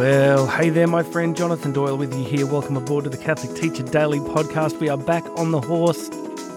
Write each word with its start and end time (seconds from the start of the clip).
Well, 0.00 0.46
hey 0.46 0.70
there, 0.70 0.86
my 0.86 1.02
friend 1.02 1.36
Jonathan 1.36 1.74
Doyle 1.74 1.94
with 1.94 2.14
you 2.14 2.24
here. 2.24 2.46
Welcome 2.46 2.78
aboard 2.78 3.04
to 3.04 3.10
the 3.10 3.18
Catholic 3.18 3.54
Teacher 3.54 3.82
Daily 3.82 4.18
podcast. 4.18 4.80
We 4.80 4.88
are 4.88 4.96
back 4.96 5.26
on 5.38 5.50
the 5.50 5.60
horse. 5.60 6.08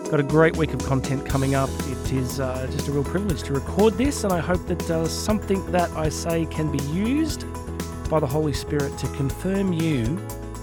Got 0.10 0.22
a 0.22 0.24
great 0.24 0.56
week 0.56 0.74
of 0.74 0.81
content 0.86 1.26
coming 1.26 1.53
up. 1.53 1.70
It 1.90 2.13
is 2.13 2.40
uh, 2.40 2.70
just 2.71 2.88
a 2.88 2.94
real 2.94 3.03
privilege 3.03 3.44
to 3.44 3.53
record 3.53 3.96
this, 3.96 4.24
and 4.24 4.31
I 4.31 4.40
hope 4.40 4.66
that 4.67 4.90
uh, 4.90 5.10
something 5.10 5.70
that 5.74 5.92
I 5.92 6.08
say 6.08 6.46
can 6.46 6.71
be 6.71 6.81
used 6.85 7.46
by 8.10 8.21
the 8.21 8.28
Holy 8.28 8.53
Spirit 8.53 8.98
to 8.99 9.08
confirm 9.08 9.74
you 9.74 10.03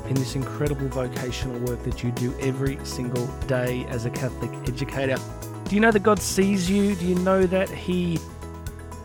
in 0.09 0.15
this 0.15 0.35
incredible 0.35 0.89
vocational 0.89 1.61
work 1.61 1.83
that 1.83 2.03
you 2.03 2.13
do 2.13 2.35
every 2.41 2.83
single 2.87 3.27
day 3.47 3.85
as 3.91 4.07
a 4.07 4.11
Catholic 4.11 4.53
educator. 4.67 5.19
Do 5.65 5.75
you 5.75 5.83
know 5.83 5.91
that 5.91 6.03
God 6.03 6.19
sees 6.19 6.71
you? 6.71 6.95
Do 6.95 7.05
you 7.05 7.17
know 7.17 7.45
that 7.45 7.69
He 7.69 8.19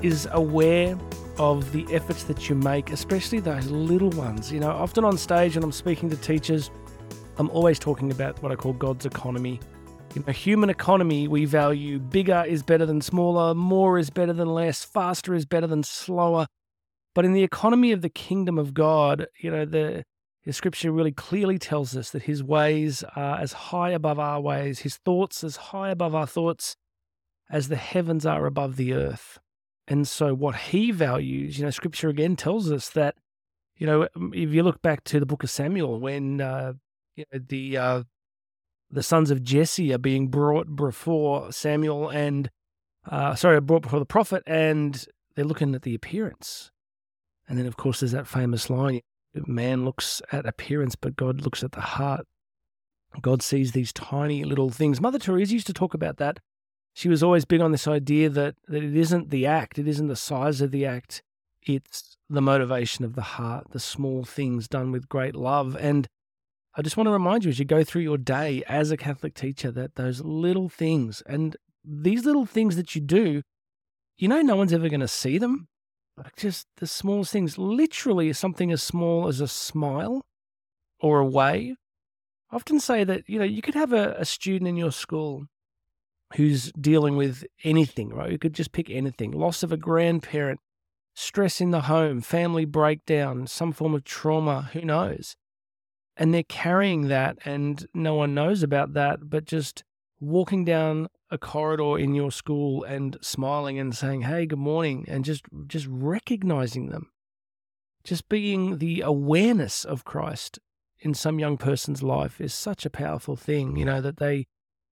is 0.02 0.30
aware 0.32 0.98
of 1.38 1.72
the 1.72 1.86
efforts 1.94 2.24
that 2.24 2.50
you 2.50 2.56
make, 2.56 2.92
especially 2.92 3.40
those 3.40 3.68
little 3.68 4.10
ones. 4.12 4.52
You 4.52 4.60
know, 4.60 4.70
often 4.70 5.04
on 5.04 5.18
stage 5.18 5.56
when 5.56 5.64
I'm 5.64 5.72
speaking 5.72 6.10
to 6.10 6.18
teachers, 6.18 6.72
I'm 7.38 7.50
always 7.50 7.80
talking 7.80 8.12
about 8.12 8.42
what 8.42 8.52
I 8.52 8.56
call 8.56 8.74
God's 8.74 9.06
economy. 9.06 9.60
In 10.16 10.24
a 10.28 10.32
human 10.32 10.70
economy, 10.70 11.28
we 11.28 11.46
value 11.46 12.00
bigger 12.00 12.46
is 12.48 12.64
better 12.64 12.86
than 12.86 13.02
smaller, 13.02 13.54
more 13.54 13.98
is 14.00 14.10
better 14.10 14.32
than 14.32 14.48
less, 14.48 14.84
faster 14.86 15.34
is 15.34 15.46
better 15.46 15.68
than 15.68 15.84
slower. 15.84 16.48
But 17.14 17.26
in 17.26 17.34
the 17.34 17.44
economy 17.44 17.92
of 17.92 18.02
the 18.02 18.10
kingdom 18.10 18.58
of 18.58 18.74
God, 18.74 19.28
you 19.40 19.52
know, 19.52 19.66
the, 19.66 20.04
the 20.46 20.54
scripture 20.54 20.92
really 20.92 21.12
clearly 21.12 21.58
tells 21.58 21.98
us 21.98 22.12
that 22.12 22.24
his 22.24 22.42
ways 22.44 23.04
are 23.16 23.40
as 23.40 23.52
high 23.54 23.92
above 23.92 24.20
our 24.20 24.40
ways, 24.40 24.80
his 24.80 24.98
thoughts 24.98 25.44
as 25.44 25.56
high 25.58 25.90
above 25.90 26.16
our 26.16 26.28
thoughts 26.28 26.76
as 27.50 27.68
the 27.68 27.76
heavens 27.76 28.26
are 28.26 28.46
above 28.46 28.76
the 28.78 28.94
earth. 28.94 29.40
And 29.88 30.08
so, 30.08 30.34
what 30.34 30.56
he 30.56 30.92
values, 30.92 31.58
you 31.58 31.66
know, 31.66 31.70
scripture 31.70 32.10
again 32.10 32.36
tells 32.36 32.72
us 32.72 32.90
that, 32.90 33.16
you 33.78 33.86
know, 33.86 34.08
um, 34.16 34.34
if 34.34 34.50
you 34.52 34.64
look 34.64 34.82
back 34.82 35.04
to 35.06 35.20
the 35.20 35.26
book 35.26 35.44
of 35.44 35.50
Samuel, 35.50 36.00
when 36.00 36.42
uh, 36.42 36.74
you 37.16 37.26
know, 37.32 37.40
the 37.48 37.78
uh, 37.78 38.04
the 38.90 39.04
sons 39.04 39.30
of 39.32 39.44
Jesse 39.44 39.94
are 39.94 40.00
being 40.00 40.28
brought 40.28 40.76
before 40.76 41.52
Samuel 41.52 42.10
and, 42.10 42.50
uh, 43.10 43.36
sorry, 43.36 43.60
brought 43.62 43.84
before 43.84 44.00
the 44.00 44.06
prophet, 44.06 44.42
and 44.48 45.06
they're 45.36 45.46
looking 45.46 45.76
at 45.76 45.84
the 45.84 45.96
appearance. 45.96 46.72
And 47.48 47.60
then, 47.60 47.68
of 47.68 47.78
course, 47.78 48.00
there's 48.00 48.12
that 48.14 48.28
famous 48.28 48.70
line 48.70 49.02
man 49.46 49.86
looks 49.86 50.22
at 50.32 50.46
appearance, 50.46 50.96
but 50.96 51.16
God 51.16 51.42
looks 51.42 51.64
at 51.64 51.74
the 51.74 51.82
heart. 51.82 52.26
God 53.22 53.42
sees 53.42 53.72
these 53.72 53.94
tiny 53.94 54.44
little 54.44 54.70
things. 54.70 55.00
Mother 55.00 55.20
Teresa 55.20 55.54
used 55.54 55.68
to 55.68 55.74
talk 55.74 55.94
about 55.94 56.18
that 56.18 56.40
she 56.96 57.10
was 57.10 57.22
always 57.22 57.44
big 57.44 57.60
on 57.60 57.74
this 57.74 57.90
idea 57.90 58.30
that, 58.30 58.56
that 58.70 58.82
it 58.82 58.96
isn't 58.96 59.30
the 59.30 59.46
act, 59.46 59.78
it 59.78 59.86
isn't 59.86 60.08
the 60.08 60.16
size 60.16 60.62
of 60.62 60.72
the 60.72 60.86
act, 60.86 61.22
it's 61.62 62.16
the 62.30 62.42
motivation 62.42 63.04
of 63.04 63.16
the 63.16 63.22
heart, 63.22 63.68
the 63.72 63.82
small 63.82 64.24
things 64.24 64.70
done 64.70 64.94
with 64.94 65.10
great 65.10 65.36
love. 65.36 65.76
And 65.78 66.08
I 66.74 66.82
just 66.82 66.96
want 66.96 67.08
to 67.08 67.12
remind 67.12 67.44
you 67.44 67.50
as 67.50 67.60
you 67.60 67.66
go 67.66 67.84
through 67.84 68.04
your 68.04 68.18
day 68.18 68.64
as 68.70 68.92
a 68.92 68.98
Catholic 68.98 69.34
teacher 69.34 69.72
that 69.72 69.96
those 69.96 70.22
little 70.22 70.70
things 70.70 71.22
and 71.26 71.58
these 71.84 72.24
little 72.24 72.46
things 72.46 72.78
that 72.78 72.96
you 72.96 73.02
do, 73.02 73.42
you 74.18 74.30
know, 74.30 74.42
no 74.42 74.56
one's 74.56 74.72
ever 74.72 74.88
going 74.88 75.02
to 75.02 75.08
see 75.10 75.38
them. 75.38 75.68
Like 76.16 76.38
just 76.38 76.66
the 76.78 76.88
smallest 76.88 77.34
things, 77.34 77.58
literally 77.58 78.32
something 78.32 78.72
as 78.72 78.82
small 78.82 79.28
as 79.28 79.42
a 79.42 79.50
smile 79.50 80.22
or 81.02 81.20
a 81.20 81.28
wave. 81.28 81.76
I 82.50 82.56
often 82.56 82.80
say 82.80 83.04
that, 83.04 83.28
you 83.28 83.38
know, 83.38 83.44
you 83.44 83.62
could 83.62 83.76
have 83.76 83.92
a, 83.92 84.16
a 84.18 84.24
student 84.24 84.70
in 84.70 84.78
your 84.78 84.94
school 84.94 85.48
who's 86.36 86.72
dealing 86.74 87.16
with 87.16 87.46
anything, 87.64 88.10
right? 88.10 88.32
You 88.32 88.38
could 88.38 88.54
just 88.54 88.72
pick 88.72 88.90
anything 88.90 89.32
loss 89.32 89.64
of 89.64 89.72
a 89.72 89.78
grandparent, 89.78 90.60
stress 91.14 91.62
in 91.62 91.72
the 91.72 91.82
home, 91.82 92.22
family 92.22 92.66
breakdown, 92.66 93.48
some 93.48 93.72
form 93.72 93.94
of 93.94 94.04
trauma, 94.04 94.70
who 94.74 94.82
knows? 94.82 95.36
And 96.18 96.34
they're 96.34 96.44
carrying 96.44 97.08
that, 97.08 97.38
and 97.46 97.86
no 97.94 98.16
one 98.16 98.34
knows 98.34 98.64
about 98.64 98.94
that, 98.94 99.30
but 99.30 99.46
just 99.46 99.84
walking 100.20 100.64
down 100.64 101.08
a 101.30 101.38
corridor 101.38 101.98
in 101.98 102.16
your 102.16 102.32
school 102.32 102.84
and 102.84 103.18
smiling 103.22 103.78
and 103.78 103.96
saying, 103.96 104.22
"Hey, 104.22 104.46
good 104.46 104.60
morning," 104.60 105.06
and 105.08 105.26
just 105.26 105.44
just 105.68 105.88
recognizing 105.90 106.88
them, 106.88 107.12
just 108.04 108.30
being 108.30 108.78
the 108.78 109.02
awareness 109.02 109.84
of 109.84 110.06
Christ 110.06 110.60
in 111.00 111.14
some 111.14 111.40
young 111.40 111.58
person's 111.58 112.02
life 112.02 112.40
is 112.40 112.54
such 112.54 112.86
a 112.86 112.90
powerful 112.90 113.36
thing. 113.36 113.76
You 113.76 113.86
know 113.86 114.02
that 114.02 114.18
they 114.18 114.48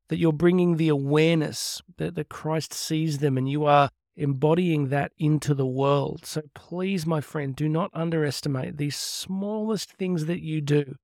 that 0.09 0.17
you're 0.17 0.33
bringing 0.33 0.77
the 0.77 0.89
awareness 0.89 1.81
that, 1.97 2.15
that 2.15 2.29
Christ 2.29 2.73
sees 2.73 3.19
them 3.19 3.37
and 3.37 3.49
you 3.49 3.65
are 3.65 3.89
embodying 4.15 4.89
that 4.89 5.11
into 5.17 5.53
the 5.53 5.65
world. 5.65 6.25
So 6.25 6.43
please, 6.53 7.05
my 7.05 7.21
friend, 7.21 7.55
do 7.55 7.67
not 7.67 7.89
underestimate 7.93 8.77
these 8.77 8.95
smallest 8.95 9.93
things 9.93 10.25
that 10.25 10.41
you 10.41 10.61
do. 10.61 10.95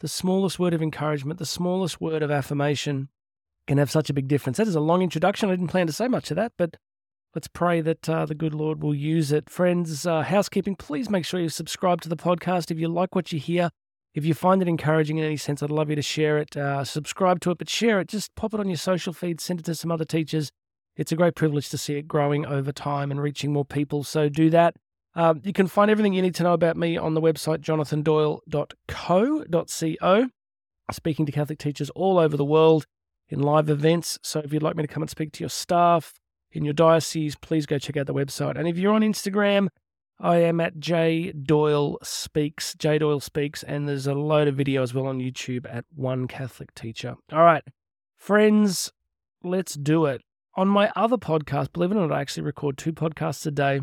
The 0.00 0.08
smallest 0.08 0.58
word 0.58 0.74
of 0.74 0.82
encouragement, 0.82 1.38
the 1.38 1.46
smallest 1.46 2.00
word 2.00 2.22
of 2.22 2.30
affirmation 2.30 3.08
can 3.66 3.78
have 3.78 3.90
such 3.90 4.10
a 4.10 4.14
big 4.14 4.28
difference. 4.28 4.58
That 4.58 4.68
is 4.68 4.74
a 4.74 4.80
long 4.80 5.02
introduction. 5.02 5.48
I 5.48 5.52
didn't 5.52 5.68
plan 5.68 5.86
to 5.86 5.92
say 5.92 6.08
much 6.08 6.30
of 6.30 6.36
that, 6.36 6.52
but 6.58 6.76
let's 7.34 7.48
pray 7.48 7.80
that 7.80 8.08
uh, 8.08 8.26
the 8.26 8.34
good 8.34 8.54
Lord 8.54 8.82
will 8.82 8.94
use 8.94 9.32
it. 9.32 9.48
Friends, 9.48 10.06
uh, 10.06 10.22
housekeeping, 10.22 10.76
please 10.76 11.08
make 11.08 11.24
sure 11.24 11.40
you 11.40 11.48
subscribe 11.48 12.02
to 12.02 12.08
the 12.08 12.16
podcast. 12.16 12.70
If 12.70 12.78
you 12.78 12.88
like 12.88 13.14
what 13.14 13.32
you 13.32 13.40
hear, 13.40 13.70
if 14.14 14.24
you 14.24 14.32
find 14.32 14.62
it 14.62 14.68
encouraging 14.68 15.18
in 15.18 15.24
any 15.24 15.36
sense, 15.36 15.62
I'd 15.62 15.70
love 15.70 15.90
you 15.90 15.96
to 15.96 16.02
share 16.02 16.38
it, 16.38 16.56
uh, 16.56 16.84
subscribe 16.84 17.40
to 17.40 17.50
it, 17.50 17.58
but 17.58 17.68
share 17.68 18.00
it. 18.00 18.08
Just 18.08 18.34
pop 18.36 18.54
it 18.54 18.60
on 18.60 18.68
your 18.68 18.76
social 18.76 19.12
feed, 19.12 19.40
send 19.40 19.58
it 19.60 19.66
to 19.66 19.74
some 19.74 19.90
other 19.90 20.04
teachers. 20.04 20.52
It's 20.96 21.10
a 21.10 21.16
great 21.16 21.34
privilege 21.34 21.68
to 21.70 21.78
see 21.78 21.96
it 21.96 22.06
growing 22.06 22.46
over 22.46 22.70
time 22.70 23.10
and 23.10 23.20
reaching 23.20 23.52
more 23.52 23.64
people. 23.64 24.04
So 24.04 24.28
do 24.28 24.50
that. 24.50 24.76
Um, 25.16 25.40
you 25.44 25.52
can 25.52 25.66
find 25.66 25.90
everything 25.90 26.12
you 26.12 26.22
need 26.22 26.36
to 26.36 26.44
know 26.44 26.52
about 26.52 26.76
me 26.76 26.96
on 26.96 27.14
the 27.14 27.20
website 27.20 27.58
jonathandoyle.co.co. 27.58 30.28
Speaking 30.92 31.26
to 31.26 31.32
Catholic 31.32 31.58
teachers 31.58 31.90
all 31.90 32.18
over 32.18 32.36
the 32.36 32.44
world 32.44 32.86
in 33.28 33.40
live 33.40 33.68
events. 33.70 34.18
So 34.22 34.38
if 34.40 34.52
you'd 34.52 34.62
like 34.62 34.76
me 34.76 34.84
to 34.84 34.88
come 34.88 35.02
and 35.02 35.10
speak 35.10 35.32
to 35.32 35.40
your 35.40 35.50
staff 35.50 36.20
in 36.52 36.64
your 36.64 36.74
diocese, 36.74 37.34
please 37.36 37.66
go 37.66 37.78
check 37.78 37.96
out 37.96 38.06
the 38.06 38.14
website. 38.14 38.56
And 38.56 38.68
if 38.68 38.76
you're 38.76 38.92
on 38.92 39.02
Instagram, 39.02 39.68
I 40.20 40.38
am 40.38 40.60
at 40.60 40.78
J 40.78 41.32
Doyle 41.32 41.98
Speaks, 42.02 42.74
J 42.74 42.98
Doyle 42.98 43.20
Speaks, 43.20 43.62
and 43.62 43.88
there's 43.88 44.06
a 44.06 44.14
load 44.14 44.48
of 44.48 44.56
video 44.56 44.82
as 44.82 44.94
well 44.94 45.06
on 45.06 45.18
YouTube 45.18 45.66
at 45.68 45.84
One 45.94 46.28
Catholic 46.28 46.74
Teacher. 46.74 47.16
All 47.32 47.42
right, 47.42 47.64
friends, 48.16 48.92
let's 49.42 49.74
do 49.74 50.06
it. 50.06 50.22
On 50.56 50.68
my 50.68 50.90
other 50.94 51.16
podcast, 51.16 51.72
believe 51.72 51.90
it 51.90 51.96
or 51.96 52.06
not, 52.06 52.12
I 52.12 52.20
actually 52.20 52.44
record 52.44 52.78
two 52.78 52.92
podcasts 52.92 53.44
a 53.46 53.50
day, 53.50 53.80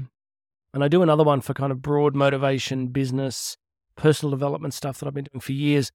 and 0.74 0.84
I 0.84 0.88
do 0.88 1.02
another 1.03 1.24
one 1.24 1.42
for 1.42 1.53
kind 1.53 1.72
of 1.72 1.81
broad 1.81 2.16
motivation, 2.16 2.88
business, 2.88 3.58
personal 3.96 4.31
development 4.31 4.74
stuff 4.74 5.00
that 5.00 5.08
I've 5.08 5.13
been 5.13 5.28
doing 5.31 5.42
for 5.42 5.52
years. 5.52 5.92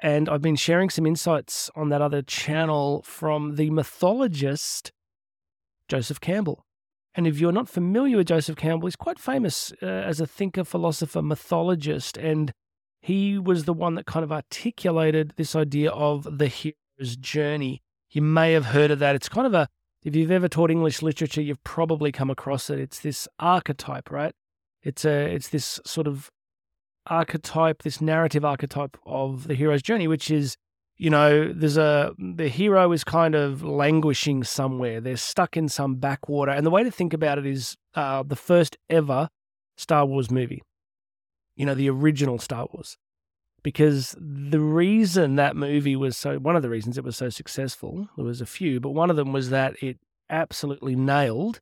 And 0.00 0.28
I've 0.28 0.42
been 0.42 0.54
sharing 0.54 0.90
some 0.90 1.06
insights 1.06 1.70
on 1.74 1.88
that 1.88 2.02
other 2.02 2.22
channel 2.22 3.02
from 3.02 3.56
the 3.56 3.70
mythologist 3.70 4.92
Joseph 5.88 6.20
Campbell. 6.20 6.64
And 7.14 7.26
if 7.26 7.40
you're 7.40 7.52
not 7.52 7.68
familiar 7.68 8.18
with 8.18 8.28
Joseph 8.28 8.56
Campbell, 8.56 8.86
he's 8.86 8.96
quite 8.96 9.18
famous 9.18 9.72
uh, 9.82 9.86
as 9.86 10.20
a 10.20 10.26
thinker, 10.26 10.64
philosopher, 10.64 11.22
mythologist, 11.22 12.16
and 12.16 12.52
he 13.00 13.38
was 13.38 13.64
the 13.64 13.72
one 13.72 13.94
that 13.94 14.06
kind 14.06 14.24
of 14.24 14.32
articulated 14.32 15.32
this 15.36 15.56
idea 15.56 15.90
of 15.90 16.38
the 16.38 16.46
hero's 16.46 17.16
journey. 17.18 17.82
You 18.10 18.22
may 18.22 18.52
have 18.52 18.66
heard 18.66 18.90
of 18.90 18.98
that. 19.00 19.14
It's 19.14 19.28
kind 19.28 19.46
of 19.46 19.54
a, 19.54 19.68
if 20.04 20.14
you've 20.14 20.30
ever 20.30 20.48
taught 20.48 20.70
English 20.70 21.02
literature, 21.02 21.42
you've 21.42 21.62
probably 21.64 22.12
come 22.12 22.30
across 22.30 22.70
it. 22.70 22.78
It's 22.78 23.00
this 23.00 23.28
archetype, 23.38 24.10
right? 24.10 24.34
It's 24.82 25.04
a, 25.04 25.34
it's 25.34 25.48
this 25.48 25.80
sort 25.84 26.06
of 26.06 26.30
archetype, 27.06 27.82
this 27.82 28.00
narrative 28.00 28.44
archetype 28.44 28.96
of 29.06 29.48
the 29.48 29.54
hero's 29.54 29.82
journey, 29.82 30.06
which 30.06 30.30
is 30.30 30.56
you 30.98 31.10
know, 31.10 31.52
there's 31.52 31.76
a 31.76 32.12
the 32.18 32.48
hero 32.48 32.90
is 32.90 33.04
kind 33.04 33.36
of 33.36 33.62
languishing 33.62 34.42
somewhere. 34.42 35.00
They're 35.00 35.16
stuck 35.16 35.56
in 35.56 35.68
some 35.68 35.94
backwater, 35.94 36.50
and 36.50 36.66
the 36.66 36.70
way 36.70 36.82
to 36.82 36.90
think 36.90 37.12
about 37.12 37.38
it 37.38 37.46
is 37.46 37.76
uh, 37.94 38.24
the 38.24 38.36
first 38.36 38.76
ever 38.90 39.28
Star 39.76 40.04
Wars 40.04 40.30
movie. 40.30 40.62
You 41.56 41.66
know, 41.66 41.74
the 41.74 41.88
original 41.88 42.38
Star 42.38 42.66
Wars, 42.72 42.96
because 43.62 44.16
the 44.18 44.60
reason 44.60 45.36
that 45.36 45.54
movie 45.54 45.96
was 45.96 46.16
so 46.16 46.38
one 46.38 46.56
of 46.56 46.62
the 46.62 46.70
reasons 46.70 46.98
it 46.98 47.04
was 47.04 47.16
so 47.16 47.30
successful. 47.30 48.08
There 48.16 48.24
was 48.24 48.40
a 48.40 48.46
few, 48.46 48.80
but 48.80 48.90
one 48.90 49.08
of 49.08 49.16
them 49.16 49.32
was 49.32 49.50
that 49.50 49.80
it 49.80 49.98
absolutely 50.28 50.96
nailed 50.96 51.60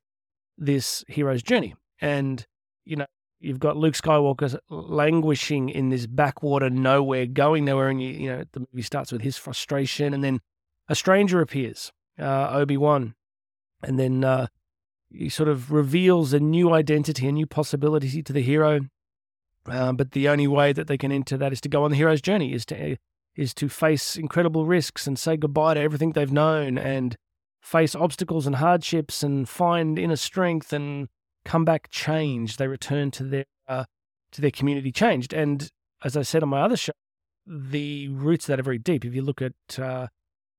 this 0.56 1.04
hero's 1.08 1.42
journey, 1.42 1.74
and 2.00 2.46
you 2.86 2.96
know, 2.96 3.06
you've 3.40 3.60
got 3.60 3.76
Luke 3.76 3.94
Skywalker 3.94 4.58
languishing 4.68 5.68
in 5.68 5.88
this 5.88 6.06
backwater 6.06 6.70
nowhere, 6.70 7.26
going 7.26 7.64
nowhere, 7.64 7.88
and 7.88 8.02
you, 8.02 8.10
you 8.10 8.30
know 8.30 8.44
the 8.52 8.60
movie 8.60 8.82
starts 8.82 9.12
with 9.12 9.22
his 9.22 9.36
frustration, 9.36 10.14
and 10.14 10.22
then 10.22 10.40
a 10.88 10.94
stranger 10.94 11.40
appears, 11.40 11.92
uh, 12.18 12.50
Obi 12.50 12.76
Wan, 12.76 13.14
and 13.82 13.98
then 13.98 14.24
uh, 14.24 14.46
he 15.10 15.28
sort 15.28 15.48
of 15.48 15.72
reveals 15.72 16.32
a 16.32 16.40
new 16.40 16.72
identity, 16.72 17.26
a 17.26 17.32
new 17.32 17.46
possibility 17.46 18.22
to 18.22 18.32
the 18.32 18.42
hero. 18.42 18.80
Uh, 19.68 19.92
but 19.92 20.12
the 20.12 20.28
only 20.28 20.46
way 20.46 20.72
that 20.72 20.86
they 20.86 20.96
can 20.96 21.10
enter 21.10 21.36
that 21.36 21.52
is 21.52 21.60
to 21.60 21.68
go 21.68 21.82
on 21.84 21.90
the 21.90 21.96
hero's 21.96 22.22
journey, 22.22 22.52
is 22.52 22.64
to 22.66 22.96
is 23.34 23.52
to 23.52 23.68
face 23.68 24.16
incredible 24.16 24.64
risks 24.64 25.06
and 25.06 25.18
say 25.18 25.36
goodbye 25.36 25.74
to 25.74 25.80
everything 25.80 26.12
they've 26.12 26.32
known, 26.32 26.78
and 26.78 27.16
face 27.60 27.94
obstacles 27.94 28.46
and 28.46 28.56
hardships, 28.56 29.22
and 29.22 29.48
find 29.48 29.98
inner 29.98 30.16
strength 30.16 30.72
and 30.72 31.08
come 31.46 31.64
back 31.64 31.88
changed. 31.90 32.58
They 32.58 32.68
return 32.68 33.10
to 33.12 33.24
their 33.24 33.44
uh, 33.66 33.84
to 34.32 34.40
their 34.40 34.50
community 34.50 34.92
changed. 34.92 35.32
And 35.32 35.70
as 36.04 36.16
I 36.16 36.22
said 36.22 36.42
on 36.42 36.50
my 36.50 36.60
other 36.60 36.76
show, 36.76 36.92
the 37.46 38.08
roots 38.08 38.44
of 38.44 38.48
that 38.48 38.60
are 38.60 38.64
very 38.64 38.78
deep. 38.78 39.04
If 39.04 39.14
you 39.14 39.22
look 39.22 39.40
at 39.40 39.78
uh, 39.78 40.08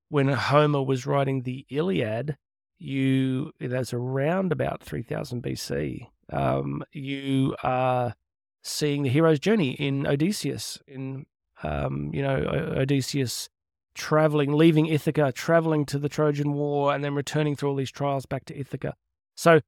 when 0.08 0.28
Homer 0.28 0.82
was 0.82 1.06
writing 1.06 1.42
the 1.42 1.66
Iliad, 1.70 2.36
you 2.78 3.52
that's 3.60 3.92
around 3.92 4.52
about 4.52 4.82
3000 4.82 5.42
BC. 5.42 6.08
Um, 6.32 6.82
you 6.92 7.54
are 7.62 8.14
seeing 8.62 9.02
the 9.02 9.08
hero's 9.08 9.38
journey 9.38 9.70
in 9.72 10.06
Odysseus, 10.06 10.78
in 10.86 11.26
um, 11.62 12.10
you 12.12 12.22
know 12.22 12.36
Odysseus 12.76 13.48
traveling, 13.94 14.52
leaving 14.52 14.86
Ithaca, 14.86 15.32
traveling 15.32 15.84
to 15.86 15.98
the 15.98 16.08
Trojan 16.08 16.52
War, 16.52 16.94
and 16.94 17.04
then 17.04 17.14
returning 17.14 17.56
through 17.56 17.70
all 17.70 17.76
these 17.76 17.90
trials 17.90 18.26
back 18.26 18.44
to 18.46 18.58
Ithaca. 18.58 18.94
So 19.36 19.60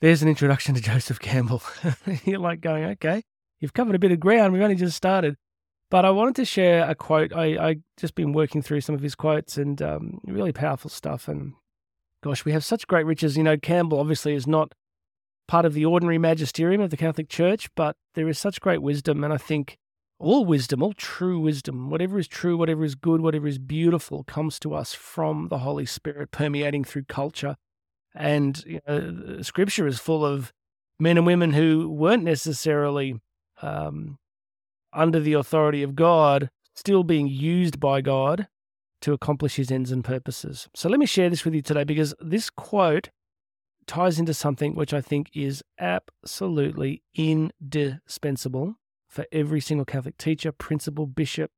there's 0.00 0.22
an 0.22 0.28
introduction 0.28 0.74
to 0.74 0.80
Joseph 0.80 1.20
Campbell. 1.20 1.62
You're 2.24 2.38
like 2.38 2.60
going, 2.60 2.84
okay, 2.84 3.22
you've 3.60 3.72
covered 3.72 3.94
a 3.94 3.98
bit 3.98 4.12
of 4.12 4.20
ground. 4.20 4.52
We've 4.52 4.62
only 4.62 4.74
just 4.74 4.96
started. 4.96 5.36
But 5.90 6.04
I 6.04 6.10
wanted 6.10 6.36
to 6.36 6.44
share 6.44 6.88
a 6.88 6.94
quote. 6.94 7.32
I, 7.32 7.70
I 7.70 7.76
just 7.96 8.14
been 8.14 8.32
working 8.32 8.62
through 8.62 8.80
some 8.80 8.94
of 8.94 9.02
his 9.02 9.14
quotes 9.14 9.56
and 9.56 9.80
um, 9.80 10.20
really 10.24 10.52
powerful 10.52 10.90
stuff. 10.90 11.28
And 11.28 11.54
gosh, 12.22 12.44
we 12.44 12.52
have 12.52 12.64
such 12.64 12.86
great 12.86 13.06
riches. 13.06 13.36
You 13.36 13.44
know, 13.44 13.56
Campbell 13.56 14.00
obviously 14.00 14.34
is 14.34 14.46
not 14.46 14.72
part 15.46 15.64
of 15.64 15.74
the 15.74 15.84
ordinary 15.84 16.18
magisterium 16.18 16.80
of 16.80 16.90
the 16.90 16.96
Catholic 16.96 17.28
Church, 17.28 17.68
but 17.74 17.96
there 18.14 18.28
is 18.28 18.38
such 18.38 18.60
great 18.60 18.82
wisdom. 18.82 19.22
And 19.22 19.32
I 19.32 19.36
think 19.36 19.76
all 20.18 20.44
wisdom, 20.44 20.82
all 20.82 20.94
true 20.94 21.38
wisdom, 21.38 21.90
whatever 21.90 22.18
is 22.18 22.28
true, 22.28 22.56
whatever 22.56 22.84
is 22.84 22.94
good, 22.94 23.20
whatever 23.20 23.46
is 23.46 23.58
beautiful, 23.58 24.24
comes 24.24 24.58
to 24.60 24.74
us 24.74 24.94
from 24.94 25.48
the 25.48 25.58
Holy 25.58 25.86
Spirit 25.86 26.30
permeating 26.30 26.84
through 26.84 27.04
culture. 27.04 27.56
And 28.14 28.62
you 28.66 28.80
know, 28.86 29.42
scripture 29.42 29.86
is 29.86 29.98
full 29.98 30.24
of 30.24 30.52
men 30.98 31.16
and 31.16 31.26
women 31.26 31.52
who 31.52 31.88
weren't 31.88 32.22
necessarily 32.22 33.20
um, 33.62 34.18
under 34.92 35.20
the 35.20 35.32
authority 35.32 35.82
of 35.82 35.96
God, 35.96 36.50
still 36.74 37.02
being 37.02 37.26
used 37.26 37.80
by 37.80 38.00
God 38.00 38.48
to 39.00 39.12
accomplish 39.12 39.56
his 39.56 39.70
ends 39.70 39.90
and 39.90 40.04
purposes. 40.04 40.68
So 40.74 40.88
let 40.88 40.98
me 40.98 41.06
share 41.06 41.28
this 41.28 41.44
with 41.44 41.54
you 41.54 41.62
today 41.62 41.84
because 41.84 42.14
this 42.20 42.48
quote 42.50 43.10
ties 43.86 44.18
into 44.18 44.32
something 44.32 44.74
which 44.74 44.94
I 44.94 45.00
think 45.00 45.30
is 45.34 45.62
absolutely 45.78 47.02
indispensable 47.14 48.76
for 49.08 49.26
every 49.30 49.60
single 49.60 49.84
Catholic 49.84 50.16
teacher, 50.16 50.52
principal, 50.52 51.06
bishop, 51.06 51.50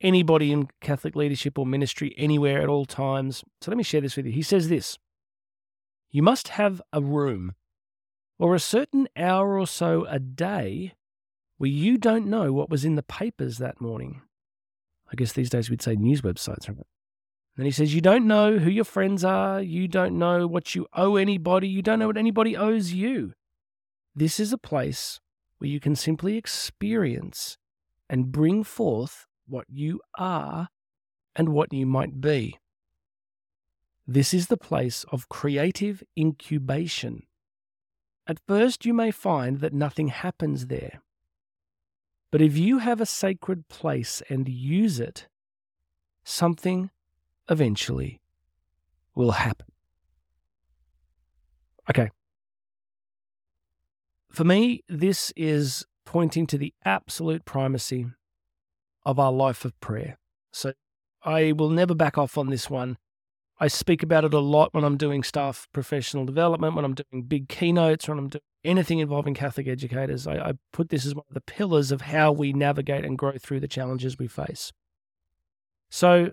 anybody 0.00 0.52
in 0.52 0.68
Catholic 0.80 1.14
leadership 1.14 1.58
or 1.58 1.66
ministry 1.66 2.14
anywhere 2.16 2.62
at 2.62 2.68
all 2.68 2.84
times. 2.86 3.44
So 3.60 3.70
let 3.70 3.76
me 3.76 3.84
share 3.84 4.00
this 4.00 4.16
with 4.16 4.26
you. 4.26 4.32
He 4.32 4.42
says 4.42 4.68
this 4.68 4.98
You 6.16 6.22
must 6.22 6.48
have 6.48 6.80
a 6.94 7.02
room 7.02 7.52
or 8.38 8.54
a 8.54 8.58
certain 8.58 9.06
hour 9.18 9.58
or 9.58 9.66
so 9.66 10.06
a 10.08 10.18
day 10.18 10.94
where 11.58 11.68
you 11.68 11.98
don't 11.98 12.26
know 12.26 12.54
what 12.54 12.70
was 12.70 12.86
in 12.86 12.94
the 12.94 13.02
papers 13.02 13.58
that 13.58 13.82
morning. 13.82 14.22
I 15.12 15.14
guess 15.14 15.34
these 15.34 15.50
days 15.50 15.68
we'd 15.68 15.82
say 15.82 15.94
news 15.94 16.22
websites, 16.22 16.68
right? 16.68 16.86
Then 17.58 17.66
he 17.66 17.70
says, 17.70 17.94
You 17.94 18.00
don't 18.00 18.26
know 18.26 18.56
who 18.56 18.70
your 18.70 18.86
friends 18.86 19.24
are. 19.24 19.60
You 19.60 19.88
don't 19.88 20.18
know 20.18 20.46
what 20.46 20.74
you 20.74 20.86
owe 20.94 21.16
anybody. 21.16 21.68
You 21.68 21.82
don't 21.82 21.98
know 21.98 22.06
what 22.06 22.16
anybody 22.16 22.56
owes 22.56 22.94
you. 22.94 23.34
This 24.14 24.40
is 24.40 24.54
a 24.54 24.56
place 24.72 25.20
where 25.58 25.68
you 25.68 25.80
can 25.80 25.94
simply 25.94 26.38
experience 26.38 27.58
and 28.08 28.32
bring 28.32 28.64
forth 28.64 29.26
what 29.46 29.66
you 29.68 30.00
are 30.16 30.68
and 31.34 31.50
what 31.50 31.74
you 31.74 31.84
might 31.84 32.22
be. 32.22 32.58
This 34.06 34.32
is 34.32 34.46
the 34.46 34.56
place 34.56 35.04
of 35.10 35.28
creative 35.28 36.02
incubation. 36.16 37.24
At 38.26 38.38
first, 38.46 38.84
you 38.84 38.94
may 38.94 39.10
find 39.10 39.60
that 39.60 39.72
nothing 39.72 40.08
happens 40.08 40.66
there. 40.66 41.02
But 42.30 42.42
if 42.42 42.56
you 42.56 42.78
have 42.78 43.00
a 43.00 43.06
sacred 43.06 43.68
place 43.68 44.22
and 44.28 44.48
use 44.48 45.00
it, 45.00 45.28
something 46.24 46.90
eventually 47.48 48.20
will 49.14 49.32
happen. 49.32 49.66
Okay, 51.88 52.10
for 54.36 54.44
me, 54.44 54.82
this 54.86 55.32
is 55.34 55.86
pointing 56.04 56.46
to 56.48 56.58
the 56.58 56.74
absolute 56.84 57.46
primacy 57.46 58.06
of 59.06 59.18
our 59.18 59.32
life 59.32 59.64
of 59.64 59.80
prayer. 59.80 60.18
So 60.52 60.74
I 61.22 61.52
will 61.52 61.70
never 61.70 61.94
back 61.94 62.18
off 62.18 62.36
on 62.36 62.50
this 62.50 62.68
one. 62.68 62.98
I 63.58 63.68
speak 63.68 64.02
about 64.02 64.24
it 64.24 64.34
a 64.34 64.38
lot 64.38 64.74
when 64.74 64.84
I'm 64.84 64.98
doing 64.98 65.22
staff 65.22 65.66
professional 65.72 66.26
development, 66.26 66.74
when 66.74 66.84
I'm 66.84 66.94
doing 66.94 67.22
big 67.22 67.48
keynotes, 67.48 68.08
when 68.08 68.18
I'm 68.18 68.28
doing 68.28 68.42
anything 68.64 68.98
involving 68.98 69.34
Catholic 69.34 69.66
educators. 69.66 70.26
I, 70.26 70.36
I 70.36 70.52
put 70.72 70.90
this 70.90 71.06
as 71.06 71.14
one 71.14 71.24
of 71.28 71.34
the 71.34 71.40
pillars 71.40 71.90
of 71.90 72.02
how 72.02 72.32
we 72.32 72.52
navigate 72.52 73.04
and 73.04 73.16
grow 73.16 73.32
through 73.38 73.60
the 73.60 73.68
challenges 73.68 74.18
we 74.18 74.28
face. 74.28 74.72
So, 75.90 76.32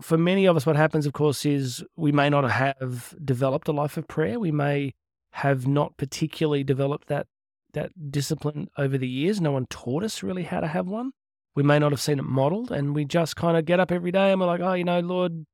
for 0.00 0.18
many 0.18 0.46
of 0.46 0.56
us, 0.56 0.66
what 0.66 0.74
happens, 0.74 1.06
of 1.06 1.12
course, 1.12 1.46
is 1.46 1.84
we 1.96 2.10
may 2.10 2.28
not 2.28 2.50
have 2.50 3.14
developed 3.24 3.68
a 3.68 3.72
life 3.72 3.96
of 3.96 4.08
prayer. 4.08 4.40
We 4.40 4.50
may 4.50 4.94
have 5.32 5.68
not 5.68 5.96
particularly 5.96 6.64
developed 6.64 7.08
that 7.08 7.26
that 7.74 7.90
discipline 8.10 8.68
over 8.78 8.96
the 8.96 9.08
years. 9.08 9.40
No 9.40 9.52
one 9.52 9.66
taught 9.66 10.02
us 10.02 10.22
really 10.22 10.44
how 10.44 10.60
to 10.60 10.66
have 10.66 10.86
one. 10.86 11.10
We 11.54 11.62
may 11.62 11.78
not 11.78 11.92
have 11.92 12.00
seen 12.00 12.18
it 12.18 12.24
modeled, 12.24 12.72
and 12.72 12.94
we 12.94 13.04
just 13.04 13.36
kind 13.36 13.56
of 13.56 13.64
get 13.64 13.78
up 13.78 13.92
every 13.92 14.10
day 14.10 14.32
and 14.32 14.40
we're 14.40 14.46
like, 14.46 14.60
oh, 14.60 14.74
you 14.74 14.84
know, 14.84 15.00
Lord, 15.00 15.44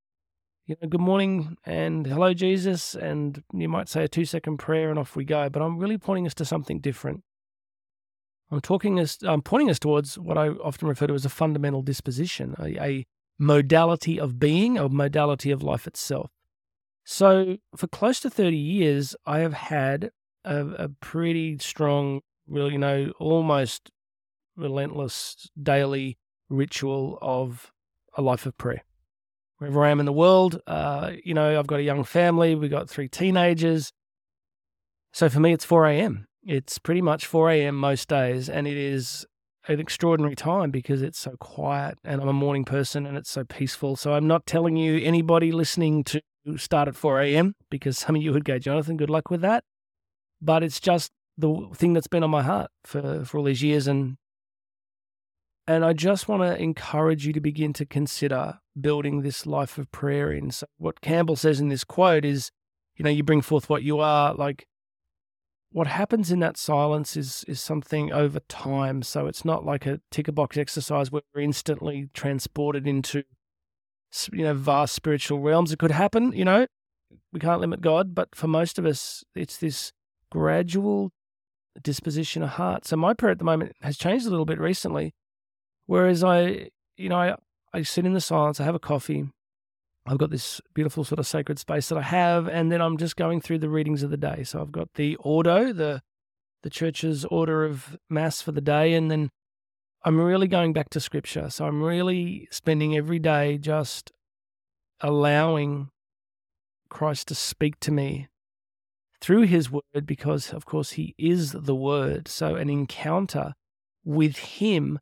you 0.71 0.77
know, 0.81 0.89
good 0.89 1.01
morning 1.01 1.57
and 1.65 2.07
hello, 2.07 2.33
Jesus. 2.33 2.95
And 2.95 3.43
you 3.53 3.69
might 3.69 3.89
say 3.89 4.05
a 4.05 4.09
two 4.09 4.25
second 4.25 4.59
prayer 4.59 4.89
and 4.89 5.01
off 5.01 5.17
we 5.17 5.25
go. 5.25 5.51
But 5.51 5.63
I'm 5.63 5.79
really 5.81 5.99
pointing 5.99 6.27
us 6.27 6.35
to 6.35 6.45
something 6.45 6.79
different. 6.79 7.25
I'm 8.53 8.61
talking 8.61 9.01
us, 9.01 9.19
I'm 9.25 9.43
pointing 9.43 9.69
us 9.69 9.81
towards 9.81 10.17
what 10.17 10.39
I 10.39 10.51
often 10.51 10.87
refer 10.87 11.09
to 11.09 11.15
as 11.15 11.25
a 11.25 11.29
fundamental 11.29 11.83
disposition, 11.83 12.55
a, 12.61 12.81
a 12.81 13.07
modality 13.37 14.21
of 14.21 14.39
being, 14.39 14.79
a 14.79 14.89
modality 14.89 15.51
of 15.51 15.61
life 15.61 15.89
itself. 15.89 16.31
So, 17.05 17.57
for 17.75 17.89
close 17.89 18.21
to 18.21 18.31
30 18.31 18.57
years, 18.57 19.17
I 19.27 19.41
have 19.41 19.55
had 19.55 20.11
a, 20.45 20.67
a 20.67 20.89
pretty 21.01 21.59
strong, 21.59 22.21
really, 22.47 22.73
you 22.73 22.79
know, 22.79 23.13
almost 23.19 23.91
relentless 24.57 25.51
daily 25.61 26.19
ritual 26.49 27.19
of 27.21 27.73
a 28.17 28.23
life 28.23 28.47
of 28.47 28.57
prayer. 28.57 28.85
Wherever 29.61 29.85
I 29.85 29.91
am 29.91 30.01
in 30.01 30.07
the 30.07 30.13
world, 30.13 30.61
uh, 30.67 31.13
you 31.23 31.35
know, 31.35 31.59
I've 31.59 31.67
got 31.67 31.81
a 31.81 31.85
young 31.85 32.03
family, 32.03 32.55
we've 32.55 32.71
got 32.71 32.91
three 32.91 33.09
teenagers. 33.09 33.93
So 35.13 35.29
for 35.29 35.39
me, 35.39 35.53
it's 35.53 35.65
4 35.65 35.87
a.m. 35.87 36.27
It's 36.43 36.79
pretty 36.79 37.03
much 37.03 37.27
4 37.27 37.51
a.m. 37.51 37.77
most 37.77 38.09
days, 38.09 38.49
and 38.49 38.67
it 38.67 38.77
is 38.77 39.27
an 39.69 39.79
extraordinary 39.79 40.35
time 40.35 40.71
because 40.71 41.03
it's 41.03 41.19
so 41.19 41.37
quiet 41.39 41.99
and 42.03 42.21
I'm 42.21 42.29
a 42.29 42.33
morning 42.33 42.65
person 42.65 43.07
and 43.07 43.17
it's 43.17 43.31
so 43.31 43.45
peaceful. 43.45 43.95
So 43.95 44.15
I'm 44.15 44.27
not 44.27 44.47
telling 44.47 44.77
you 44.77 44.99
anybody 45.05 45.53
listening 45.53 46.03
to 46.05 46.23
start 46.57 46.89
at 46.89 46.97
4 46.97 47.21
a.m. 47.21 47.55
because 47.71 47.99
some 47.99 48.17
of 48.17 48.23
you 48.23 48.33
would 48.33 48.45
go, 48.45 48.59
Jonathan, 48.59 48.97
good 48.97 49.11
luck 49.11 49.31
with 49.31 49.43
that 49.43 49.63
but 50.41 50.63
it's 50.63 50.81
just 50.81 51.13
the 51.37 51.69
thing 51.75 51.93
that's 51.93 52.07
been 52.07 52.25
on 52.25 52.31
my 52.31 52.43
heart 52.43 52.71
for, 52.85 53.25
for 53.25 53.39
all 53.39 53.45
these 53.45 53.63
years. 53.63 53.87
And 53.87 54.17
and 55.67 55.85
I 55.85 55.93
just 55.93 56.27
want 56.27 56.43
to 56.43 56.61
encourage 56.61 57.27
you 57.27 57.33
to 57.33 57.41
begin 57.41 57.73
to 57.75 57.87
consider 57.87 58.60
building 58.79 59.23
this 59.23 59.47
life 59.47 59.79
of 59.79 59.91
prayer 59.93 60.33
in. 60.33 60.51
So 60.51 60.67
what 60.79 61.01
Campbell 61.01 61.37
says 61.37 61.61
in 61.61 61.69
this 61.69 61.85
quote 61.85 62.25
is, 62.25 62.51
you 62.97 63.05
know, 63.05 63.11
you 63.11 63.23
bring 63.23 63.43
forth 63.43 63.69
what 63.69 63.83
you 63.83 63.99
are. 64.01 64.35
Like 64.35 64.67
what 65.73 65.87
happens 65.87 66.31
in 66.33 66.41
that 66.41 66.57
silence 66.57 67.17
is 67.17 67.45
is 67.47 67.61
something 67.61 68.13
over 68.13 68.41
time. 68.49 69.03
So 69.03 69.27
it's 69.27 69.45
not 69.45 69.65
like 69.65 69.87
a 69.87 70.01
ticker 70.11 70.33
box 70.33 70.57
exercise 70.57 71.11
where 71.11 71.23
we're 71.35 71.43
instantly 71.43 72.11
transported 72.13 72.87
into 72.87 73.25
you 74.33 74.45
know 74.45 74.55
vast 74.55 74.95
spiritual 74.95 75.41
realms. 75.41 75.73
It 75.73 75.79
could 75.79 75.93
happen, 75.93 76.33
you 76.33 76.45
know. 76.45 76.67
We 77.33 77.41
can't 77.41 77.61
limit 77.61 77.81
God, 77.81 78.15
but 78.15 78.35
for 78.35 78.49
most 78.49 78.79
of 78.79 78.87
us, 78.87 79.25
it's 79.35 79.57
this 79.57 79.93
gradual 80.31 81.13
disposition 81.83 82.43
of 82.43 82.51
heart. 82.51 82.85
So 82.85 82.97
my 82.97 83.15
prayer 83.15 83.33
at 83.33 83.39
the 83.39 83.45
moment 83.45 83.73
has 83.83 83.97
changed 83.97 84.27
a 84.27 84.31
little 84.31 84.45
bit 84.45 84.61
recently. 84.61 85.15
Whereas 85.87 86.23
I, 86.23 86.71
you 86.97 87.09
know, 87.09 87.17
I, 87.17 87.37
I 87.73 87.83
sit 87.83 88.07
in 88.07 88.15
the 88.15 88.21
silence, 88.21 88.61
I 88.61 88.65
have 88.65 88.75
a 88.75 88.81
coffee, 88.81 89.31
I've 90.07 90.19
got 90.19 90.31
this 90.31 90.61
beautiful 90.75 91.05
sort 91.05 91.19
of 91.19 91.27
sacred 91.27 91.59
space 91.59 91.89
that 91.89 91.99
I 91.99 92.03
have, 92.03 92.49
and 92.49 92.73
then 92.73 92.81
I'm 92.81 92.97
just 92.97 93.17
going 93.17 93.41
through 93.41 93.59
the 93.59 93.69
readings 93.69 94.03
of 94.03 94.11
the 94.11 94.17
day. 94.17 94.45
So 94.45 94.61
I've 94.61 94.73
got 94.73 94.89
the 94.95 95.17
ordo, 95.17 95.73
the 95.73 96.03
the 96.63 96.71
church's 96.71 97.25
order 97.27 97.65
of 97.65 97.97
mass 98.11 98.43
for 98.43 98.53
the 98.53 98.61
day, 98.61 98.95
and 98.95 99.11
then 99.11 99.31
I'm 100.05 100.21
really 100.21 100.49
going 100.49 100.73
back 100.73 100.91
to 100.91 101.01
scripture. 101.01 101.49
So 101.51 101.67
I'm 101.67 101.83
really 101.83 102.49
spending 102.51 102.97
every 102.97 103.19
day 103.19 103.57
just 103.57 104.11
allowing 105.01 105.89
Christ 106.89 107.29
to 107.29 107.35
speak 107.35 107.81
to 107.81 107.93
me 107.93 108.29
through 109.21 109.43
his 109.43 109.71
word 109.71 110.07
because, 110.07 110.53
of 110.53 110.67
course, 110.67 110.93
he 110.93 111.15
is 111.19 111.53
the 111.53 111.75
word. 111.75 112.29
So 112.29 112.57
an 112.57 112.69
encounter 112.69 113.53
with 114.05 114.37
him 114.37 114.99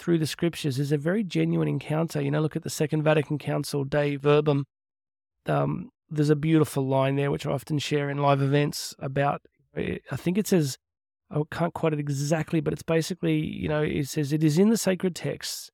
through 0.00 0.18
the 0.18 0.26
scriptures 0.26 0.78
is 0.78 0.92
a 0.92 0.98
very 0.98 1.22
genuine 1.22 1.68
encounter. 1.68 2.22
You 2.22 2.30
know, 2.30 2.40
look 2.40 2.56
at 2.56 2.62
the 2.62 2.70
Second 2.70 3.02
Vatican 3.02 3.38
Council, 3.38 3.84
Dei 3.84 4.16
Verbum. 4.16 4.64
Um, 5.46 5.90
there's 6.08 6.30
a 6.30 6.36
beautiful 6.36 6.86
line 6.86 7.16
there, 7.16 7.30
which 7.30 7.46
I 7.46 7.52
often 7.52 7.78
share 7.78 8.08
in 8.08 8.18
live 8.18 8.40
events 8.40 8.94
about, 8.98 9.42
I 9.76 10.16
think 10.16 10.38
it 10.38 10.46
says, 10.46 10.78
I 11.30 11.42
can't 11.50 11.74
quote 11.74 11.92
it 11.92 12.00
exactly, 12.00 12.60
but 12.60 12.72
it's 12.72 12.82
basically, 12.82 13.38
you 13.38 13.68
know, 13.68 13.82
it 13.82 14.08
says, 14.08 14.32
It 14.32 14.42
is 14.42 14.58
in 14.58 14.70
the 14.70 14.76
sacred 14.78 15.14
texts 15.14 15.70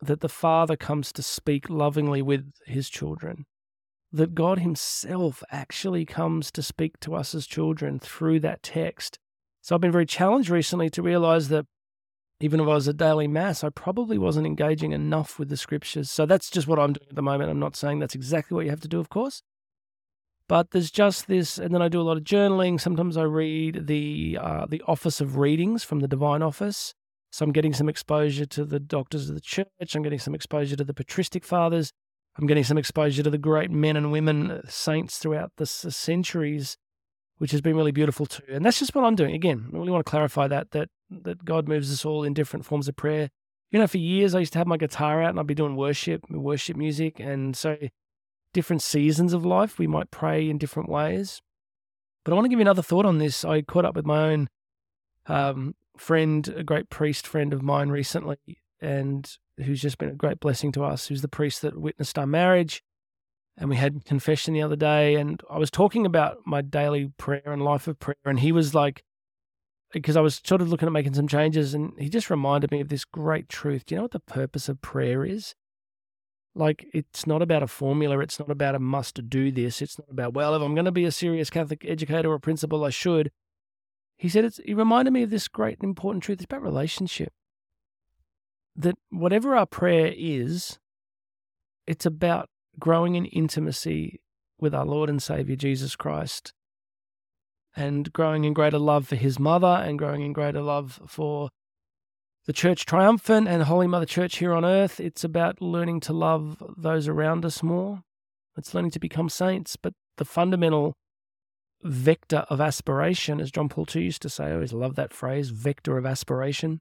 that 0.00 0.20
the 0.20 0.28
Father 0.28 0.76
comes 0.76 1.12
to 1.12 1.22
speak 1.22 1.68
lovingly 1.68 2.22
with 2.22 2.52
his 2.66 2.88
children, 2.88 3.44
that 4.12 4.34
God 4.34 4.60
himself 4.60 5.42
actually 5.50 6.06
comes 6.06 6.50
to 6.52 6.62
speak 6.62 6.98
to 7.00 7.14
us 7.14 7.34
as 7.34 7.46
children 7.46 7.98
through 7.98 8.40
that 8.40 8.62
text. 8.62 9.18
So 9.60 9.74
I've 9.74 9.82
been 9.82 9.92
very 9.92 10.06
challenged 10.06 10.48
recently 10.48 10.88
to 10.90 11.02
realize 11.02 11.48
that 11.48 11.66
even 12.40 12.58
if 12.58 12.66
I 12.66 12.74
was 12.74 12.88
at 12.88 12.96
daily 12.96 13.28
mass, 13.28 13.62
I 13.62 13.68
probably 13.68 14.16
wasn't 14.16 14.46
engaging 14.46 14.92
enough 14.92 15.38
with 15.38 15.50
the 15.50 15.56
scriptures. 15.58 16.10
So 16.10 16.24
that's 16.24 16.50
just 16.50 16.66
what 16.66 16.78
I'm 16.78 16.94
doing 16.94 17.06
at 17.10 17.16
the 17.16 17.22
moment. 17.22 17.50
I'm 17.50 17.58
not 17.58 17.76
saying 17.76 17.98
that's 17.98 18.14
exactly 18.14 18.54
what 18.54 18.64
you 18.64 18.70
have 18.70 18.80
to 18.80 18.88
do, 18.88 18.98
of 18.98 19.10
course. 19.10 19.42
But 20.48 20.70
there's 20.72 20.90
just 20.90 21.28
this, 21.28 21.58
and 21.58 21.72
then 21.72 21.82
I 21.82 21.88
do 21.88 22.00
a 22.00 22.02
lot 22.02 22.16
of 22.16 22.24
journaling. 22.24 22.80
Sometimes 22.80 23.16
I 23.16 23.22
read 23.22 23.86
the 23.86 24.38
uh, 24.40 24.66
the 24.66 24.82
Office 24.88 25.20
of 25.20 25.36
Readings 25.36 25.84
from 25.84 26.00
the 26.00 26.08
Divine 26.08 26.42
Office. 26.42 26.94
So 27.30 27.44
I'm 27.44 27.52
getting 27.52 27.72
some 27.72 27.88
exposure 27.88 28.46
to 28.46 28.64
the 28.64 28.80
doctors 28.80 29.28
of 29.28 29.36
the 29.36 29.40
church. 29.40 29.94
I'm 29.94 30.02
getting 30.02 30.18
some 30.18 30.34
exposure 30.34 30.74
to 30.74 30.82
the 30.82 30.94
patristic 30.94 31.44
fathers. 31.44 31.92
I'm 32.36 32.46
getting 32.46 32.64
some 32.64 32.78
exposure 32.78 33.22
to 33.22 33.30
the 33.30 33.38
great 33.38 33.70
men 33.70 33.96
and 33.96 34.10
women, 34.10 34.50
uh, 34.50 34.62
saints 34.68 35.18
throughout 35.18 35.52
the 35.56 35.66
centuries, 35.66 36.76
which 37.38 37.52
has 37.52 37.60
been 37.60 37.76
really 37.76 37.92
beautiful 37.92 38.26
too. 38.26 38.42
And 38.50 38.64
that's 38.64 38.78
just 38.78 38.94
what 38.94 39.04
I'm 39.04 39.14
doing. 39.14 39.34
Again, 39.34 39.68
I 39.72 39.76
really 39.76 39.92
want 39.92 40.04
to 40.04 40.10
clarify 40.10 40.48
that 40.48 40.72
that 40.72 40.88
that 41.10 41.44
God 41.44 41.68
moves 41.68 41.92
us 41.92 42.04
all 42.04 42.24
in 42.24 42.34
different 42.34 42.64
forms 42.64 42.88
of 42.88 42.96
prayer. 42.96 43.30
You 43.70 43.78
know, 43.78 43.86
for 43.86 43.98
years 43.98 44.34
I 44.34 44.40
used 44.40 44.52
to 44.54 44.58
have 44.58 44.66
my 44.66 44.76
guitar 44.76 45.22
out 45.22 45.30
and 45.30 45.40
I'd 45.40 45.46
be 45.46 45.54
doing 45.54 45.76
worship, 45.76 46.28
worship 46.30 46.76
music, 46.76 47.20
and 47.20 47.56
so 47.56 47.76
different 48.52 48.82
seasons 48.82 49.32
of 49.32 49.44
life, 49.44 49.78
we 49.78 49.86
might 49.86 50.10
pray 50.10 50.48
in 50.48 50.58
different 50.58 50.88
ways. 50.88 51.40
But 52.24 52.32
I 52.32 52.34
want 52.34 52.46
to 52.46 52.48
give 52.48 52.58
you 52.58 52.64
another 52.64 52.82
thought 52.82 53.06
on 53.06 53.18
this. 53.18 53.44
I 53.44 53.62
caught 53.62 53.84
up 53.84 53.94
with 53.94 54.06
my 54.06 54.30
own 54.30 54.48
um, 55.26 55.74
friend, 55.96 56.46
a 56.48 56.64
great 56.64 56.90
priest 56.90 57.26
friend 57.26 57.52
of 57.52 57.62
mine 57.62 57.90
recently, 57.90 58.38
and 58.80 59.30
who's 59.64 59.80
just 59.80 59.98
been 59.98 60.10
a 60.10 60.14
great 60.14 60.40
blessing 60.40 60.72
to 60.72 60.84
us, 60.84 61.06
who's 61.06 61.22
the 61.22 61.28
priest 61.28 61.62
that 61.62 61.78
witnessed 61.78 62.18
our 62.18 62.26
marriage. 62.26 62.82
And 63.56 63.68
we 63.68 63.76
had 63.76 64.04
confession 64.04 64.54
the 64.54 64.62
other 64.62 64.76
day, 64.76 65.16
and 65.16 65.40
I 65.50 65.58
was 65.58 65.70
talking 65.70 66.06
about 66.06 66.38
my 66.46 66.62
daily 66.62 67.12
prayer 67.18 67.42
and 67.46 67.62
life 67.62 67.86
of 67.88 67.98
prayer, 67.98 68.16
and 68.24 68.40
he 68.40 68.52
was 68.52 68.74
like, 68.74 69.02
because 69.92 70.16
I 70.16 70.20
was 70.20 70.40
sort 70.44 70.60
of 70.60 70.68
looking 70.68 70.86
at 70.86 70.92
making 70.92 71.14
some 71.14 71.28
changes, 71.28 71.74
and 71.74 71.92
he 71.98 72.08
just 72.08 72.30
reminded 72.30 72.70
me 72.70 72.80
of 72.80 72.88
this 72.88 73.04
great 73.04 73.48
truth. 73.48 73.86
Do 73.86 73.94
you 73.94 73.96
know 73.96 74.02
what 74.02 74.12
the 74.12 74.20
purpose 74.20 74.68
of 74.68 74.80
prayer 74.80 75.24
is? 75.24 75.54
Like, 76.54 76.86
it's 76.92 77.26
not 77.26 77.42
about 77.42 77.62
a 77.62 77.68
formula. 77.68 78.18
It's 78.18 78.38
not 78.38 78.50
about 78.50 78.74
a 78.74 78.80
must 78.80 79.28
do 79.28 79.50
this. 79.50 79.80
It's 79.80 79.98
not 79.98 80.08
about, 80.10 80.34
well, 80.34 80.54
if 80.54 80.62
I'm 80.62 80.74
going 80.74 80.84
to 80.84 80.92
be 80.92 81.04
a 81.04 81.12
serious 81.12 81.50
Catholic 81.50 81.84
educator 81.86 82.30
or 82.30 82.38
principal, 82.38 82.84
I 82.84 82.90
should. 82.90 83.30
He 84.16 84.28
said, 84.28 84.44
it's, 84.44 84.60
he 84.64 84.74
reminded 84.74 85.12
me 85.12 85.22
of 85.22 85.30
this 85.30 85.48
great 85.48 85.78
and 85.80 85.88
important 85.88 86.24
truth. 86.24 86.38
It's 86.38 86.44
about 86.44 86.62
relationship. 86.62 87.32
That 88.76 88.96
whatever 89.10 89.54
our 89.54 89.66
prayer 89.66 90.12
is, 90.16 90.78
it's 91.86 92.06
about 92.06 92.48
growing 92.78 93.14
in 93.14 93.26
intimacy 93.26 94.20
with 94.58 94.74
our 94.74 94.84
Lord 94.84 95.08
and 95.08 95.22
Savior 95.22 95.56
Jesus 95.56 95.96
Christ 95.96 96.52
and 97.76 98.12
growing 98.12 98.44
in 98.44 98.52
greater 98.52 98.78
love 98.78 99.08
for 99.08 99.16
his 99.16 99.38
mother 99.38 99.66
and 99.84 99.98
growing 99.98 100.22
in 100.22 100.32
greater 100.32 100.60
love 100.60 101.00
for 101.06 101.50
the 102.46 102.52
Church 102.52 102.84
Triumphant 102.86 103.46
and 103.48 103.62
Holy 103.64 103.86
Mother 103.86 104.06
Church 104.06 104.38
here 104.38 104.52
on 104.52 104.64
earth. 104.64 104.98
It's 104.98 105.24
about 105.24 105.60
learning 105.60 106.00
to 106.00 106.12
love 106.12 106.62
those 106.76 107.06
around 107.06 107.44
us 107.44 107.62
more. 107.62 108.02
It's 108.56 108.74
learning 108.74 108.90
to 108.92 108.98
become 108.98 109.28
saints. 109.28 109.76
But 109.76 109.94
the 110.16 110.24
fundamental 110.24 110.94
vector 111.82 112.44
of 112.48 112.60
aspiration, 112.60 113.40
as 113.40 113.50
John 113.50 113.68
Paul 113.68 113.86
II 113.94 114.02
used 114.02 114.22
to 114.22 114.28
say, 114.28 114.46
I 114.46 114.54
always 114.54 114.72
love 114.72 114.96
that 114.96 115.12
phrase, 115.12 115.50
vector 115.50 115.96
of 115.96 116.06
aspiration, 116.06 116.80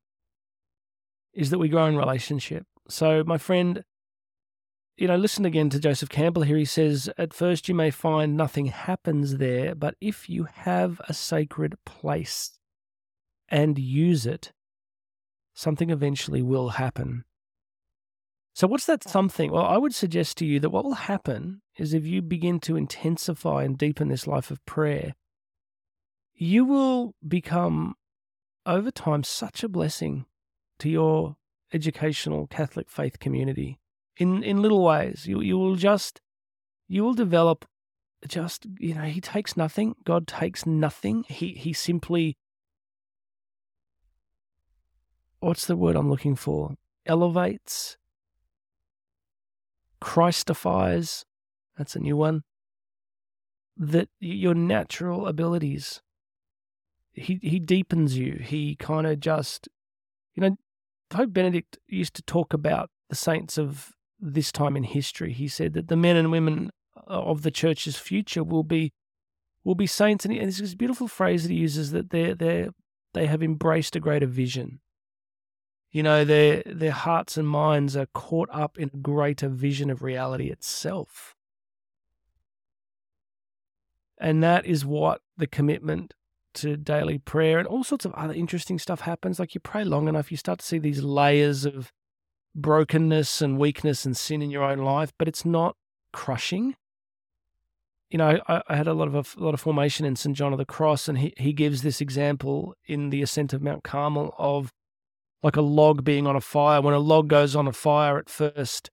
is 1.34 1.50
that 1.52 1.60
we 1.60 1.70
grow 1.70 1.86
in 1.86 1.98
relationship. 1.98 2.66
So, 2.90 3.24
my 3.24 3.38
friend, 3.38 3.84
you 5.00 5.08
know, 5.08 5.16
listen 5.16 5.46
again 5.46 5.70
to 5.70 5.80
Joseph 5.80 6.10
Campbell 6.10 6.42
here. 6.42 6.58
He 6.58 6.66
says, 6.66 7.10
At 7.18 7.34
first 7.34 7.70
you 7.70 7.74
may 7.74 7.90
find 7.90 8.36
nothing 8.36 8.66
happens 8.66 9.38
there, 9.38 9.74
but 9.74 9.96
if 10.02 10.30
you 10.30 10.44
have 10.44 11.00
a 11.08 11.14
sacred 11.14 11.78
place 11.86 12.60
and 13.48 13.80
use 13.80 14.26
it, 14.26 14.52
something 15.54 15.90
eventually 15.90 16.42
will 16.42 16.70
happen. 16.72 17.24
So, 18.54 18.68
what's 18.68 18.88
that 18.88 19.08
something? 19.08 19.52
Well, 19.52 19.64
I 19.64 19.78
would 19.78 19.96
suggest 19.96 20.38
to 20.40 20.46
you 20.46 20.60
that 20.60 20.70
what 20.70 20.84
will 20.84 20.96
happen 20.96 21.62
is 21.78 21.94
if 21.94 22.06
you 22.06 22.22
begin 22.22 22.60
to 22.62 22.76
intensify 22.76 23.64
and 23.64 23.78
deepen 23.78 24.10
this 24.10 24.28
life 24.28 24.52
of 24.52 24.66
prayer, 24.66 25.16
you 26.36 26.66
will 26.66 27.16
become, 27.26 27.96
over 28.66 28.92
time, 28.92 29.24
such 29.24 29.64
a 29.64 29.70
blessing 29.70 30.26
to 30.80 30.90
your 30.90 31.38
educational 31.72 32.48
Catholic 32.48 32.90
faith 32.90 33.20
community 33.20 33.80
in, 34.20 34.44
in 34.44 34.62
little 34.62 34.84
ways. 34.84 35.26
You, 35.26 35.42
you 35.42 35.58
will 35.58 35.76
just, 35.76 36.22
you 36.88 37.04
will 37.04 37.16
develop 37.16 37.66
just, 38.28 38.68
you 38.78 38.94
know, 38.94 39.04
He 39.04 39.22
takes 39.22 39.58
nothing. 39.58 39.96
God 40.06 40.28
takes 40.28 40.66
nothing. 40.66 41.24
He, 41.28 41.54
he 41.54 41.74
simply 41.74 42.38
what's 45.40 45.66
the 45.66 45.76
word 45.76 45.96
I'm 45.96 46.10
looking 46.10 46.36
for? 46.36 46.76
Elevates, 47.06 47.98
Christifies. 50.02 51.24
That's 51.78 51.96
a 51.96 52.00
new 52.00 52.18
one. 52.18 52.44
That 53.78 54.10
your 54.20 54.54
natural 54.54 55.28
abilities. 55.28 56.02
He 57.14 57.40
he 57.42 57.60
deepens 57.60 58.18
you. 58.18 58.40
He 58.42 58.76
kind 58.76 59.08
of 59.08 59.20
just, 59.20 59.68
you 60.36 60.42
know, 60.42 60.58
Pope 61.10 61.34
Benedict 61.34 61.78
used 61.88 62.14
to 62.16 62.22
talk 62.22 62.54
about 62.54 62.90
the 63.10 63.16
saints 63.16 63.58
of 63.58 63.92
this 64.20 64.52
time 64.52 64.76
in 64.76 64.84
history. 64.84 65.34
He 65.34 65.48
said 65.48 65.74
that 65.74 65.88
the 65.88 65.96
men 65.96 66.16
and 66.16 66.32
women 66.32 66.72
uh, 66.96 67.22
of 67.22 67.42
the 67.42 67.52
church's 67.52 67.98
future 67.98 68.44
will 68.44 68.64
be 68.64 68.94
will 69.64 69.76
be 69.76 69.88
saints, 69.88 70.26
and 70.26 70.36
this 70.36 70.76
beautiful 70.76 71.08
phrase 71.08 71.44
that 71.44 71.52
he 71.52 71.58
uses 71.58 71.92
that 71.92 72.10
they 72.10 72.34
they 72.34 72.70
they 73.14 73.28
have 73.28 73.44
embraced 73.44 73.96
a 73.96 74.00
greater 74.00 74.28
vision. 74.28 74.80
You 75.92 76.04
know, 76.04 76.24
their 76.24 76.64
their 76.66 76.92
hearts 76.92 77.38
and 77.38 77.48
minds 77.48 77.98
are 77.98 78.08
caught 78.14 78.50
up 78.52 78.78
in 78.78 78.92
a 78.94 78.98
greater 78.98 79.50
vision 79.50 79.90
of 79.90 80.04
reality 80.04 80.50
itself. 80.50 81.36
And 84.20 84.44
that 84.44 84.66
is 84.66 84.86
what 84.86 85.22
the 85.38 85.48
commitment 85.48 86.14
to 86.56 86.76
daily 86.76 87.18
prayer 87.18 87.58
and 87.58 87.68
all 87.68 87.84
sorts 87.84 88.06
of 88.06 88.14
other 88.14 88.34
interesting 88.34 88.78
stuff 88.78 89.02
happens. 89.02 89.40
Like 89.40 89.56
you 89.56 89.62
pray 89.62 89.86
long 89.86 90.08
enough, 90.08 90.30
you 90.30 90.38
start 90.38 90.60
to 90.60 90.66
see 90.66 90.78
these 90.78 91.02
layers 91.02 91.66
of 91.66 91.94
brokenness 92.56 93.42
and 93.42 93.58
weakness 93.58 94.06
and 94.06 94.16
sin 94.16 94.42
in 94.42 94.52
your 94.52 94.64
own 94.64 94.80
life, 94.80 95.12
but 95.18 95.28
it's 95.28 95.46
not 95.46 95.76
crushing. 96.14 96.76
You 98.10 98.18
know, 98.18 98.40
I, 98.48 98.62
I 98.68 98.76
had 98.76 98.88
a 98.88 98.94
lot 98.94 99.08
of 99.08 99.16
a, 99.38 99.44
lot 99.44 99.54
of 99.54 99.62
formation 99.62 100.06
in 100.06 100.16
St. 100.16 100.36
John 100.36 100.52
of 100.52 100.58
the 100.58 100.66
Cross, 100.66 101.08
and 101.08 101.20
he, 101.20 101.34
he 101.38 101.54
gives 101.54 101.82
this 101.82 102.02
example 102.02 102.76
in 102.88 103.12
the 103.12 103.22
ascent 103.22 103.54
of 103.54 103.62
Mount 103.62 103.84
Carmel 103.84 104.34
of 104.38 104.74
like 105.44 105.56
a 105.56 105.62
log 105.62 106.04
being 106.04 106.28
on 106.28 106.36
a 106.36 106.42
fire. 106.42 106.82
When 106.82 106.94
a 106.94 107.00
log 107.00 107.28
goes 107.28 107.56
on 107.56 107.68
a 107.68 107.72
fire 107.74 108.18
at 108.18 108.30
first, 108.30 108.90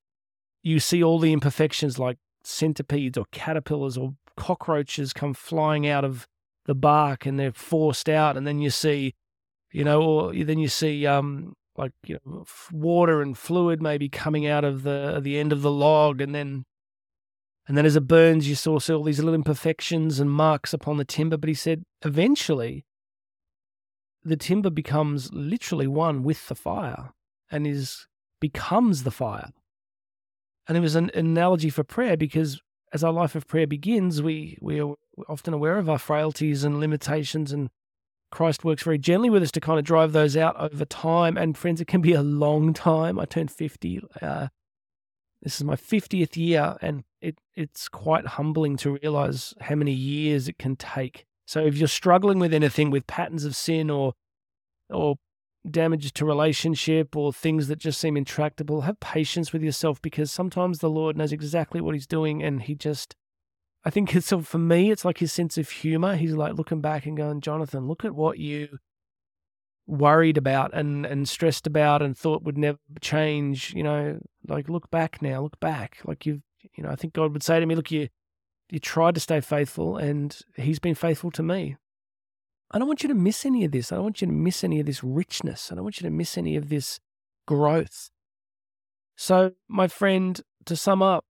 you 0.62 0.78
see 0.78 1.02
all 1.02 1.18
the 1.18 1.32
imperfections 1.32 1.98
like 1.98 2.18
centipedes 2.44 3.18
or 3.18 3.24
caterpillars 3.32 3.96
or 3.96 4.14
cockroaches 4.36 5.12
come 5.12 5.34
flying 5.34 5.88
out 5.88 6.04
of 6.04 6.26
the 6.66 6.74
bark 6.74 7.26
and 7.26 7.38
they're 7.38 7.52
forced 7.52 8.08
out. 8.08 8.36
And 8.36 8.46
then 8.46 8.60
you 8.60 8.70
see, 8.70 9.14
you 9.72 9.84
know, 9.84 10.02
or 10.02 10.34
then 10.34 10.58
you 10.58 10.68
see, 10.68 11.06
um, 11.06 11.54
like 11.78 11.92
you 12.04 12.18
know, 12.24 12.44
water 12.72 13.20
and 13.22 13.36
fluid 13.36 13.82
maybe 13.82 14.08
coming 14.08 14.46
out 14.46 14.64
of 14.64 14.82
the 14.82 15.16
uh, 15.16 15.20
the 15.20 15.38
end 15.38 15.52
of 15.52 15.62
the 15.62 15.70
log, 15.70 16.20
and 16.20 16.34
then 16.34 16.64
and 17.68 17.76
then 17.76 17.86
as 17.86 17.96
it 17.96 18.06
burns, 18.06 18.48
you 18.48 18.54
saw 18.54 18.78
all 18.90 19.02
these 19.02 19.18
little 19.18 19.34
imperfections 19.34 20.20
and 20.20 20.30
marks 20.30 20.72
upon 20.72 20.96
the 20.96 21.04
timber. 21.04 21.36
But 21.36 21.48
he 21.48 21.54
said 21.54 21.84
eventually 22.02 22.84
the 24.24 24.36
timber 24.36 24.70
becomes 24.70 25.32
literally 25.32 25.86
one 25.86 26.22
with 26.22 26.48
the 26.48 26.54
fire 26.54 27.10
and 27.50 27.66
is 27.66 28.06
becomes 28.40 29.02
the 29.02 29.10
fire. 29.10 29.50
And 30.68 30.76
it 30.76 30.80
was 30.80 30.96
an, 30.96 31.10
analogy 31.14 31.70
for 31.70 31.84
prayer 31.84 32.16
because 32.16 32.60
as 32.92 33.04
our 33.04 33.12
life 33.12 33.34
of 33.34 33.46
prayer 33.46 33.66
begins, 33.66 34.22
we, 34.22 34.58
we 34.60 34.80
are 34.80 34.94
often 35.28 35.54
aware 35.54 35.78
of 35.78 35.88
our 35.88 35.98
frailties 35.98 36.64
and 36.64 36.80
limitations, 36.80 37.52
and 37.52 37.68
Christ 38.30 38.64
works 38.64 38.82
very 38.82 38.98
gently 38.98 39.30
with 39.30 39.42
us 39.42 39.52
to 39.52 39.60
kind 39.60 39.78
of 39.78 39.84
drive 39.84 40.12
those 40.12 40.36
out 40.36 40.56
over 40.58 40.84
time. 40.84 41.36
And 41.36 41.56
friends, 41.56 41.80
it 41.80 41.86
can 41.86 42.00
be 42.00 42.12
a 42.12 42.22
long 42.22 42.72
time. 42.74 43.18
I 43.18 43.24
turned 43.24 43.50
50. 43.50 44.02
Uh, 44.20 44.48
this 45.42 45.56
is 45.56 45.64
my 45.64 45.76
50th 45.76 46.36
year, 46.36 46.76
and 46.80 47.04
it, 47.20 47.38
it's 47.54 47.88
quite 47.88 48.26
humbling 48.26 48.76
to 48.78 48.98
realize 49.02 49.54
how 49.60 49.76
many 49.76 49.92
years 49.92 50.48
it 50.48 50.58
can 50.58 50.76
take 50.76 51.26
so 51.46 51.64
if 51.64 51.76
you're 51.76 51.88
struggling 51.88 52.38
with 52.38 52.52
anything 52.52 52.90
with 52.90 53.06
patterns 53.06 53.44
of 53.44 53.54
sin 53.56 53.88
or 53.88 54.14
or 54.90 55.16
damage 55.68 56.12
to 56.12 56.24
relationship 56.24 57.16
or 57.16 57.32
things 57.32 57.68
that 57.68 57.78
just 57.78 58.00
seem 58.00 58.16
intractable, 58.16 58.82
have 58.82 59.00
patience 59.00 59.52
with 59.52 59.62
yourself 59.62 60.00
because 60.00 60.30
sometimes 60.30 60.78
the 60.78 60.90
Lord 60.90 61.16
knows 61.16 61.32
exactly 61.32 61.80
what 61.80 61.94
he's 61.94 62.06
doing 62.06 62.42
and 62.42 62.62
he 62.62 62.74
just 62.74 63.16
I 63.86 63.90
think 63.90 64.14
it's 64.14 64.32
for 64.32 64.58
me 64.58 64.90
it's 64.90 65.04
like 65.04 65.18
his 65.18 65.32
sense 65.32 65.56
of 65.56 65.70
humor. 65.70 66.16
He's 66.16 66.34
like 66.34 66.54
looking 66.54 66.80
back 66.80 67.06
and 67.06 67.16
going, 67.16 67.40
"Jonathan, 67.40 67.86
look 67.86 68.04
at 68.04 68.14
what 68.14 68.38
you 68.38 68.78
worried 69.86 70.36
about 70.36 70.74
and, 70.74 71.06
and 71.06 71.28
stressed 71.28 71.66
about 71.66 72.02
and 72.02 72.16
thought 72.16 72.42
would 72.42 72.58
never 72.58 72.78
change, 73.00 73.72
you 73.74 73.82
know, 73.82 74.18
like 74.48 74.68
look 74.68 74.90
back 74.90 75.22
now, 75.22 75.40
look 75.40 75.58
back. 75.60 75.98
Like 76.04 76.26
you've, 76.26 76.42
you 76.76 76.82
know, 76.82 76.90
I 76.90 76.96
think 76.96 77.14
God 77.14 77.32
would 77.32 77.42
say 77.42 77.60
to 77.60 77.66
me, 77.66 77.74
look, 77.74 77.90
you, 77.90 78.08
you 78.68 78.80
tried 78.80 79.14
to 79.14 79.20
stay 79.20 79.40
faithful 79.40 79.96
and 79.96 80.36
he's 80.56 80.78
been 80.78 80.94
faithful 80.94 81.30
to 81.32 81.42
me. 81.42 81.76
I 82.72 82.78
don't 82.78 82.88
want 82.88 83.04
you 83.04 83.08
to 83.08 83.14
miss 83.14 83.46
any 83.46 83.64
of 83.64 83.70
this. 83.70 83.92
I 83.92 83.96
don't 83.96 84.04
want 84.04 84.20
you 84.20 84.26
to 84.26 84.32
miss 84.32 84.64
any 84.64 84.80
of 84.80 84.86
this 84.86 85.04
richness. 85.04 85.70
I 85.70 85.76
don't 85.76 85.84
want 85.84 86.00
you 86.00 86.08
to 86.08 86.14
miss 86.14 86.36
any 86.36 86.56
of 86.56 86.68
this 86.68 86.98
growth. 87.46 88.10
So, 89.14 89.52
my 89.68 89.86
friend, 89.86 90.40
to 90.64 90.74
sum 90.74 91.00
up, 91.00 91.24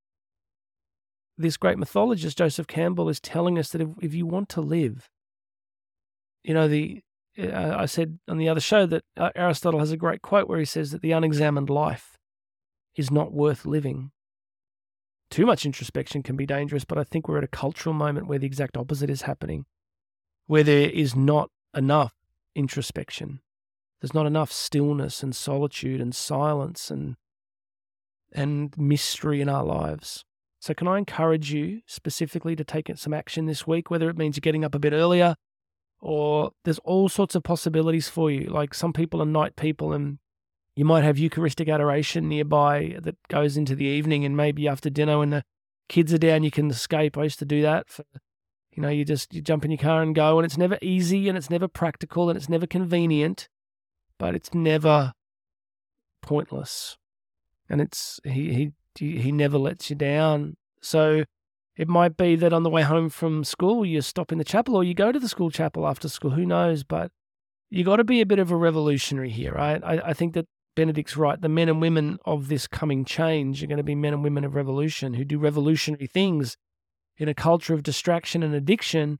this 1.38 1.56
great 1.56 1.78
mythologist, 1.78 2.38
Joseph 2.38 2.66
Campbell, 2.66 3.08
is 3.08 3.20
telling 3.20 3.58
us 3.58 3.70
that 3.70 3.80
if, 3.80 3.88
if 4.00 4.14
you 4.14 4.26
want 4.26 4.48
to 4.50 4.60
live, 4.60 5.08
you 6.42 6.54
know, 6.54 6.68
the 6.68 7.02
uh, 7.38 7.74
I 7.76 7.86
said 7.86 8.18
on 8.28 8.38
the 8.38 8.48
other 8.48 8.60
show 8.60 8.86
that 8.86 9.04
uh, 9.16 9.30
Aristotle 9.34 9.80
has 9.80 9.92
a 9.92 9.96
great 9.96 10.22
quote 10.22 10.48
where 10.48 10.58
he 10.58 10.64
says 10.64 10.90
that 10.90 11.02
the 11.02 11.12
unexamined 11.12 11.68
life 11.68 12.16
is 12.94 13.10
not 13.10 13.32
worth 13.32 13.66
living. 13.66 14.10
Too 15.30 15.44
much 15.44 15.66
introspection 15.66 16.22
can 16.22 16.36
be 16.36 16.46
dangerous, 16.46 16.84
but 16.84 16.98
I 16.98 17.04
think 17.04 17.28
we're 17.28 17.38
at 17.38 17.44
a 17.44 17.48
cultural 17.48 17.94
moment 17.94 18.26
where 18.26 18.38
the 18.38 18.46
exact 18.46 18.76
opposite 18.76 19.10
is 19.10 19.22
happening, 19.22 19.66
where 20.46 20.62
there 20.62 20.88
is 20.88 21.14
not 21.14 21.50
enough 21.74 22.14
introspection. 22.54 23.40
There's 24.00 24.14
not 24.14 24.26
enough 24.26 24.52
stillness 24.52 25.22
and 25.22 25.34
solitude 25.34 26.00
and 26.00 26.14
silence 26.14 26.90
and 26.90 27.16
and 28.32 28.76
mystery 28.76 29.40
in 29.40 29.48
our 29.48 29.64
lives. 29.64 30.24
So, 30.66 30.75
can 30.75 30.88
I 30.88 30.99
encourage 30.99 31.52
you 31.52 31.82
specifically 31.87 32.56
to 32.56 32.64
take 32.64 32.90
some 32.96 33.14
action 33.14 33.46
this 33.46 33.68
week, 33.68 33.88
whether 33.88 34.11
it 34.11 34.16
means 34.16 34.37
you're 34.37 34.40
getting 34.40 34.64
up 34.64 34.75
a 34.75 34.80
bit 34.80 34.92
earlier 34.92 35.37
or 36.00 36.50
there's 36.64 36.80
all 36.80 37.08
sorts 37.08 37.37
of 37.37 37.44
possibilities 37.44 38.08
for 38.08 38.32
you. 38.32 38.50
Like 38.50 38.75
some 38.75 38.92
people 38.92 39.23
are 39.23 39.26
night 39.26 39.54
people 39.54 39.92
and 39.92 40.18
you 40.75 40.85
might 40.85 41.04
have 41.04 41.18
Eucharistic 41.18 41.68
adoration 41.68 42.28
nearby 42.28 42.96
that 43.00 43.14
goes 43.28 43.56
into 43.56 43.76
the 43.76 43.85
evening 43.85 44.25
and 44.25 44.37
maybe 44.37 44.66
after 44.66 44.90
dinner 44.90 45.20
when 45.20 45.30
the 45.30 45.44
kids 45.88 46.12
are 46.12 46.18
down, 46.18 46.42
you 46.42 46.50
can 46.50 46.68
escape. 46.68 47.16
I 47.16 47.23
used 47.23 47.38
to 47.38 47.44
do 47.44 47.62
that 47.62 47.88
for, 47.88 48.04
you 48.73 48.82
know, 48.82 48.88
you 48.88 49.04
just, 49.04 49.32
you 49.32 49.42
jump 49.42 49.64
in 49.64 49.70
your 49.70 49.78
car 49.78 50.02
and 50.02 50.16
go 50.16 50.37
and 50.37 50.44
it's 50.44 50.58
never 50.58 50.78
easy 50.82 51.28
and 51.28 51.38
it's 51.38 51.49
never 51.49 51.68
practical 51.68 52.28
and 52.28 52.37
it's 52.37 52.49
never 52.49 52.66
convenient, 52.66 53.49
but 54.18 54.35
it's 54.35 54.52
never 54.52 55.12
pointless. 56.23 56.96
And 57.68 57.80
it's, 57.80 58.18
he, 58.25 58.52
he, 58.52 58.73
he 58.98 59.32
never 59.32 59.58
lets 59.58 59.90
you 59.90 59.96
down. 59.96 60.56
So 60.80 61.24
it 61.76 61.88
might 61.88 62.16
be 62.16 62.36
that 62.36 62.52
on 62.52 62.62
the 62.62 62.70
way 62.70 62.82
home 62.82 63.10
from 63.10 63.44
school, 63.44 63.84
you 63.84 64.00
stop 64.00 64.32
in 64.32 64.38
the 64.38 64.44
chapel 64.44 64.76
or 64.76 64.84
you 64.84 64.94
go 64.94 65.12
to 65.12 65.18
the 65.18 65.28
school 65.28 65.50
chapel 65.50 65.86
after 65.86 66.08
school. 66.08 66.30
Who 66.30 66.46
knows? 66.46 66.84
But 66.84 67.10
you 67.70 67.84
got 67.84 67.96
to 67.96 68.04
be 68.04 68.20
a 68.20 68.26
bit 68.26 68.38
of 68.38 68.50
a 68.50 68.56
revolutionary 68.56 69.30
here, 69.30 69.52
right? 69.52 69.82
I, 69.84 70.00
I 70.06 70.12
think 70.12 70.34
that 70.34 70.46
Benedict's 70.74 71.16
right. 71.16 71.40
The 71.40 71.48
men 71.48 71.68
and 71.68 71.80
women 71.80 72.18
of 72.24 72.48
this 72.48 72.66
coming 72.66 73.04
change 73.04 73.62
are 73.62 73.66
going 73.66 73.78
to 73.78 73.82
be 73.82 73.94
men 73.94 74.14
and 74.14 74.22
women 74.22 74.44
of 74.44 74.54
revolution 74.54 75.14
who 75.14 75.24
do 75.24 75.38
revolutionary 75.38 76.06
things 76.06 76.56
in 77.18 77.28
a 77.28 77.34
culture 77.34 77.74
of 77.74 77.82
distraction 77.82 78.42
and 78.42 78.54
addiction. 78.54 79.18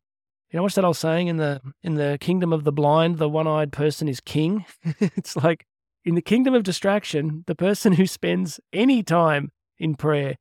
You 0.51 0.59
know, 0.59 0.63
what's 0.63 0.77
that 0.77 0.85
old 0.85 0.97
saying 0.97 1.27
in 1.27 1.39
the 1.39 1.61
in 1.83 1.97
the 1.97 2.19
kingdom 2.21 2.53
of 2.53 2.65
the 2.65 2.73
blind, 2.73 3.19
the 3.19 3.29
one-eyed 3.29 3.73
person 3.73 4.07
is 4.09 4.21
king. 4.21 4.65
it's 5.01 5.35
like 5.35 5.67
in 6.05 6.15
the 6.15 6.23
kingdom 6.23 6.55
of 6.55 6.63
distraction, 6.63 7.43
the 7.47 7.55
person 7.55 7.95
who 7.95 8.07
spends 8.07 8.61
any 8.73 9.03
time 9.03 9.51
in 9.79 9.95
prayer 9.95 10.37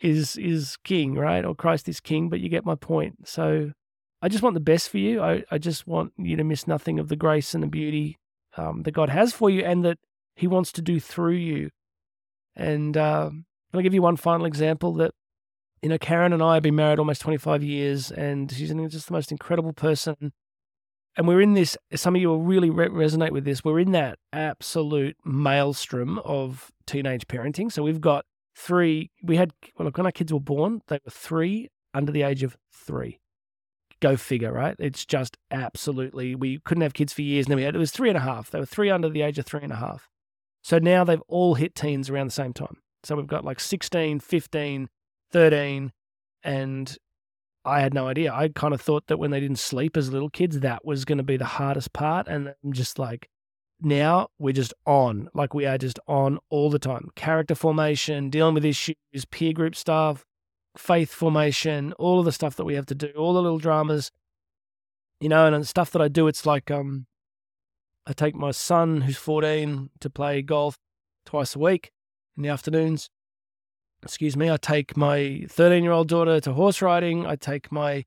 is 0.00 0.36
is 0.36 0.76
king, 0.84 1.14
right? 1.14 1.44
Or 1.44 1.54
Christ 1.54 1.88
is 1.88 2.00
king, 2.00 2.28
but 2.28 2.40
you 2.40 2.48
get 2.48 2.64
my 2.64 2.74
point. 2.74 3.28
So 3.28 3.72
I 4.20 4.28
just 4.28 4.42
want 4.42 4.54
the 4.54 4.60
best 4.60 4.90
for 4.90 4.98
you. 4.98 5.22
I, 5.22 5.44
I 5.50 5.58
just 5.58 5.86
want 5.86 6.12
you 6.16 6.36
to 6.36 6.44
miss 6.44 6.66
nothing 6.66 6.98
of 6.98 7.08
the 7.08 7.16
grace 7.16 7.54
and 7.54 7.62
the 7.62 7.68
beauty 7.68 8.18
um, 8.56 8.82
that 8.82 8.92
God 8.92 9.10
has 9.10 9.32
for 9.32 9.48
you 9.48 9.62
and 9.64 9.84
that 9.84 9.98
He 10.34 10.46
wants 10.46 10.72
to 10.72 10.82
do 10.82 10.98
through 10.98 11.34
you. 11.34 11.70
And 12.56 12.96
uh, 12.96 13.30
I'll 13.72 13.80
give 13.80 13.94
you 13.94 14.02
one 14.02 14.16
final 14.16 14.46
example 14.46 14.94
that, 14.94 15.12
you 15.82 15.88
know, 15.88 15.98
Karen 15.98 16.32
and 16.32 16.42
I 16.42 16.54
have 16.54 16.64
been 16.64 16.74
married 16.74 16.98
almost 16.98 17.20
25 17.20 17.62
years, 17.62 18.10
and 18.10 18.50
she's 18.50 18.72
just 18.90 19.06
the 19.06 19.12
most 19.12 19.30
incredible 19.30 19.72
person. 19.72 20.32
And 21.16 21.28
we're 21.28 21.40
in 21.40 21.54
this, 21.54 21.76
some 21.94 22.16
of 22.16 22.20
you 22.20 22.28
will 22.28 22.42
really 22.42 22.70
re- 22.70 22.88
resonate 22.88 23.30
with 23.30 23.44
this. 23.44 23.64
We're 23.64 23.80
in 23.80 23.92
that 23.92 24.18
absolute 24.32 25.16
maelstrom 25.24 26.18
of 26.20 26.72
teenage 26.86 27.26
parenting. 27.28 27.70
So 27.70 27.82
we've 27.84 28.00
got 28.00 28.24
three, 28.58 29.10
we 29.22 29.36
had, 29.36 29.52
well, 29.76 29.90
when 29.94 30.06
our 30.06 30.12
kids 30.12 30.32
were 30.32 30.40
born, 30.40 30.82
they 30.88 30.98
were 31.04 31.10
three 31.10 31.70
under 31.94 32.10
the 32.10 32.22
age 32.22 32.42
of 32.42 32.56
three. 32.72 33.20
Go 34.00 34.16
figure, 34.16 34.52
right? 34.52 34.76
It's 34.78 35.06
just 35.06 35.36
absolutely, 35.50 36.34
we 36.34 36.58
couldn't 36.64 36.82
have 36.82 36.94
kids 36.94 37.12
for 37.12 37.22
years. 37.22 37.46
And 37.46 37.52
then 37.52 37.56
we 37.56 37.62
had, 37.62 37.74
it 37.74 37.78
was 37.78 37.90
three 37.90 38.08
and 38.08 38.18
a 38.18 38.22
half. 38.22 38.50
They 38.50 38.58
were 38.58 38.66
three 38.66 38.90
under 38.90 39.08
the 39.08 39.22
age 39.22 39.38
of 39.38 39.46
three 39.46 39.62
and 39.62 39.72
a 39.72 39.76
half. 39.76 40.08
So 40.62 40.78
now 40.78 41.04
they've 41.04 41.22
all 41.28 41.54
hit 41.54 41.74
teens 41.74 42.10
around 42.10 42.26
the 42.26 42.32
same 42.32 42.52
time. 42.52 42.78
So 43.04 43.16
we've 43.16 43.26
got 43.26 43.44
like 43.44 43.60
16, 43.60 44.20
15, 44.20 44.88
13, 45.30 45.92
and 46.42 46.96
I 47.64 47.80
had 47.80 47.94
no 47.94 48.08
idea. 48.08 48.32
I 48.32 48.48
kind 48.48 48.74
of 48.74 48.80
thought 48.80 49.06
that 49.06 49.18
when 49.18 49.30
they 49.30 49.40
didn't 49.40 49.58
sleep 49.58 49.96
as 49.96 50.12
little 50.12 50.30
kids, 50.30 50.60
that 50.60 50.84
was 50.84 51.04
going 51.04 51.18
to 51.18 51.24
be 51.24 51.36
the 51.36 51.44
hardest 51.44 51.92
part. 51.92 52.26
And 52.28 52.54
I'm 52.64 52.72
just 52.72 52.98
like, 52.98 53.28
now 53.80 54.28
we're 54.38 54.52
just 54.52 54.74
on, 54.86 55.28
like 55.34 55.54
we 55.54 55.64
are 55.66 55.78
just 55.78 56.00
on 56.08 56.38
all 56.50 56.70
the 56.70 56.78
time. 56.78 57.10
Character 57.14 57.54
formation, 57.54 58.30
dealing 58.30 58.54
with 58.54 58.64
issues, 58.64 58.96
peer 59.30 59.52
group 59.52 59.76
stuff, 59.76 60.24
faith 60.76 61.12
formation, 61.12 61.92
all 61.94 62.18
of 62.18 62.24
the 62.24 62.32
stuff 62.32 62.56
that 62.56 62.64
we 62.64 62.74
have 62.74 62.86
to 62.86 62.94
do, 62.94 63.10
all 63.16 63.32
the 63.32 63.42
little 63.42 63.58
dramas, 63.58 64.10
you 65.20 65.28
know, 65.28 65.46
and 65.46 65.62
the 65.62 65.66
stuff 65.66 65.90
that 65.92 66.02
I 66.02 66.08
do, 66.08 66.26
it's 66.26 66.44
like 66.44 66.70
um, 66.70 67.06
I 68.06 68.12
take 68.12 68.34
my 68.34 68.50
son 68.50 69.02
who's 69.02 69.16
14 69.16 69.90
to 70.00 70.10
play 70.10 70.42
golf 70.42 70.78
twice 71.24 71.54
a 71.54 71.58
week 71.58 71.92
in 72.36 72.42
the 72.42 72.48
afternoons. 72.48 73.10
Excuse 74.02 74.36
me. 74.36 74.50
I 74.50 74.56
take 74.56 74.96
my 74.96 75.44
13 75.48 75.82
year 75.82 75.92
old 75.92 76.08
daughter 76.08 76.40
to 76.40 76.52
horse 76.52 76.80
riding. 76.80 77.26
I 77.26 77.34
take 77.36 77.72
my 77.72 78.04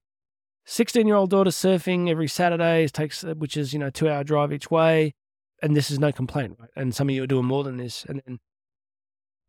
16 0.66 1.06
year 1.06 1.18
old 1.18 1.30
daughter 1.30 1.50
surfing 1.50 2.10
every 2.10 2.30
Saturday. 2.30 2.88
Takes, 2.88 3.24
which 3.24 3.58
is, 3.58 3.74
you 3.74 3.80
know, 3.80 3.90
two 3.90 4.10
hour 4.10 4.24
drive 4.24 4.54
each 4.54 4.72
way 4.72 5.14
and 5.62 5.76
this 5.76 5.91
is 5.91 6.00
no 6.00 6.12
complaint, 6.12 6.58
right? 6.60 6.69
And 6.76 6.95
some 6.95 7.10
of 7.10 7.15
you 7.15 7.24
are 7.24 7.28
doing 7.28 7.45
more 7.45 7.63
than 7.63 7.78
this, 7.78 8.06
and 8.08 8.21
then 8.26 8.39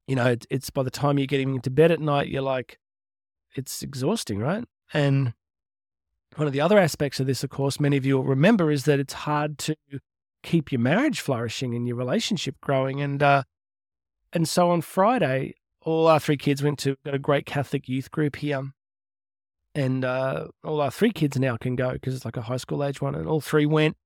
you 0.06 0.16
know 0.16 0.36
it's, 0.50 0.70
by 0.70 0.82
the 0.82 0.90
time 0.90 1.18
you're 1.18 1.26
getting 1.26 1.54
into 1.54 1.70
bed 1.70 1.90
at 1.90 2.00
night, 2.00 2.28
you're 2.28 2.42
like, 2.42 2.78
it's 3.54 3.82
exhausting, 3.82 4.38
right? 4.38 4.64
And 4.92 5.34
one 6.36 6.46
of 6.46 6.52
the 6.52 6.60
other 6.60 6.78
aspects 6.78 7.20
of 7.20 7.26
this, 7.26 7.44
of 7.44 7.50
course, 7.50 7.78
many 7.78 7.96
of 7.96 8.06
you 8.06 8.16
will 8.16 8.24
remember, 8.24 8.70
is 8.70 8.84
that 8.84 9.00
it's 9.00 9.12
hard 9.12 9.58
to 9.58 9.76
keep 10.42 10.72
your 10.72 10.80
marriage 10.80 11.20
flourishing 11.20 11.74
and 11.74 11.86
your 11.86 11.96
relationship 11.96 12.56
growing. 12.60 13.00
And 13.00 13.22
uh, 13.22 13.42
and 14.32 14.48
so 14.48 14.70
on 14.70 14.80
Friday, 14.80 15.54
all 15.82 16.06
our 16.06 16.20
three 16.20 16.36
kids 16.36 16.62
went 16.62 16.78
to 16.80 16.96
got 17.04 17.14
a 17.14 17.18
great 17.18 17.46
Catholic 17.46 17.88
youth 17.88 18.10
group 18.10 18.36
here, 18.36 18.72
and 19.74 20.04
uh, 20.04 20.48
all 20.64 20.80
our 20.80 20.90
three 20.90 21.12
kids 21.12 21.38
now 21.38 21.56
can 21.56 21.76
go 21.76 21.92
because 21.92 22.14
it's 22.14 22.24
like 22.24 22.36
a 22.36 22.42
high 22.42 22.56
school 22.56 22.84
age 22.84 23.00
one, 23.00 23.14
and 23.14 23.28
all 23.28 23.40
three 23.40 23.66
went. 23.66 23.96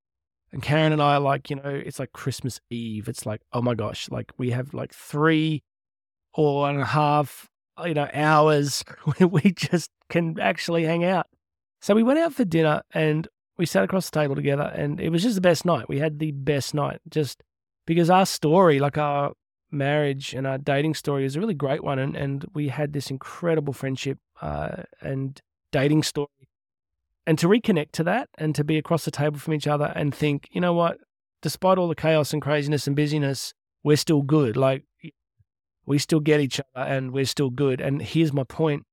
And 0.57 0.63
Karen 0.63 0.91
and 0.91 1.03
I 1.03 1.17
are 1.17 1.21
like, 1.21 1.51
you 1.51 1.57
know, 1.57 1.69
it's 1.69 1.99
like 1.99 2.15
Christmas 2.15 2.63
Eve. 2.71 3.09
It's 3.09 3.27
like, 3.27 3.43
oh 3.53 3.61
my 3.61 3.75
gosh, 3.75 4.09
like 4.11 4.33
we 4.39 4.53
have 4.53 4.73
like 4.73 4.95
three 4.95 5.63
or 6.33 6.67
and 6.71 6.81
a 6.81 6.85
half, 6.87 7.51
you 7.85 7.93
know, 7.93 8.09
hours 8.15 8.83
where 9.05 9.29
we 9.29 9.53
just 9.53 9.91
can 10.09 10.41
actually 10.41 10.85
hang 10.85 11.05
out. 11.05 11.27
So 11.83 11.95
we 11.95 12.03
went 12.03 12.21
out 12.21 12.33
for 12.33 12.47
dinner 12.47 12.81
and 12.95 13.29
we 13.59 13.67
sat 13.67 13.85
across 13.85 14.09
the 14.09 14.19
table 14.19 14.35
together 14.35 14.73
and 14.75 14.99
it 14.99 15.11
was 15.11 15.23
just 15.23 15.35
the 15.35 15.43
best 15.43 15.67
night. 15.67 15.91
We 15.91 15.99
had 15.99 16.21
the 16.21 16.33
best 16.33 16.73
night 16.73 17.03
just 17.11 17.43
because 17.87 18.09
our 18.09 18.25
story, 18.25 18.81
like 18.81 18.97
our 18.97 19.35
marriage 19.71 20.33
and 20.33 20.47
our 20.47 20.57
dating 20.57 20.95
story 20.95 21.27
is 21.27 21.37
a 21.37 21.41
really 21.41 21.53
great 21.53 21.85
one. 21.85 21.99
And, 21.99 22.17
and 22.17 22.47
we 22.55 22.69
had 22.69 22.95
this 22.95 23.11
incredible 23.11 23.75
friendship 23.75 24.17
uh, 24.41 24.85
and 25.03 25.39
dating 25.71 26.03
story 26.05 26.46
and 27.27 27.39
to 27.39 27.49
reconnect 27.49 27.93
to 27.93 28.05
that 28.05 28.29
and 28.39 28.55
to 28.55 28.65
be 28.65 28.79
across 28.79 29.05
the 29.05 29.11
table 29.11 29.39
from 29.39 29.55
each 29.55 29.67
other 29.67 29.93
and 29.97 30.15
think, 30.15 30.49
you 30.53 30.61
know 30.61 30.73
what, 30.73 30.99
despite 31.43 31.79
all 31.79 31.89
the 31.89 31.95
chaos 31.95 32.33
and 32.33 32.41
craziness 32.41 32.87
and 32.87 32.95
busyness, 32.95 33.53
we're 33.83 33.97
still 33.97 34.23
good. 34.23 34.57
Like 34.57 34.85
we 35.87 35.99
still 35.99 36.21
get 36.21 36.41
each 36.41 36.61
other 36.61 36.87
and 36.87 37.13
we're 37.13 37.25
still 37.25 37.51
good. 37.51 37.81
And 37.81 38.01
here's 38.01 38.33
my 38.33 38.45
point. 38.45 38.85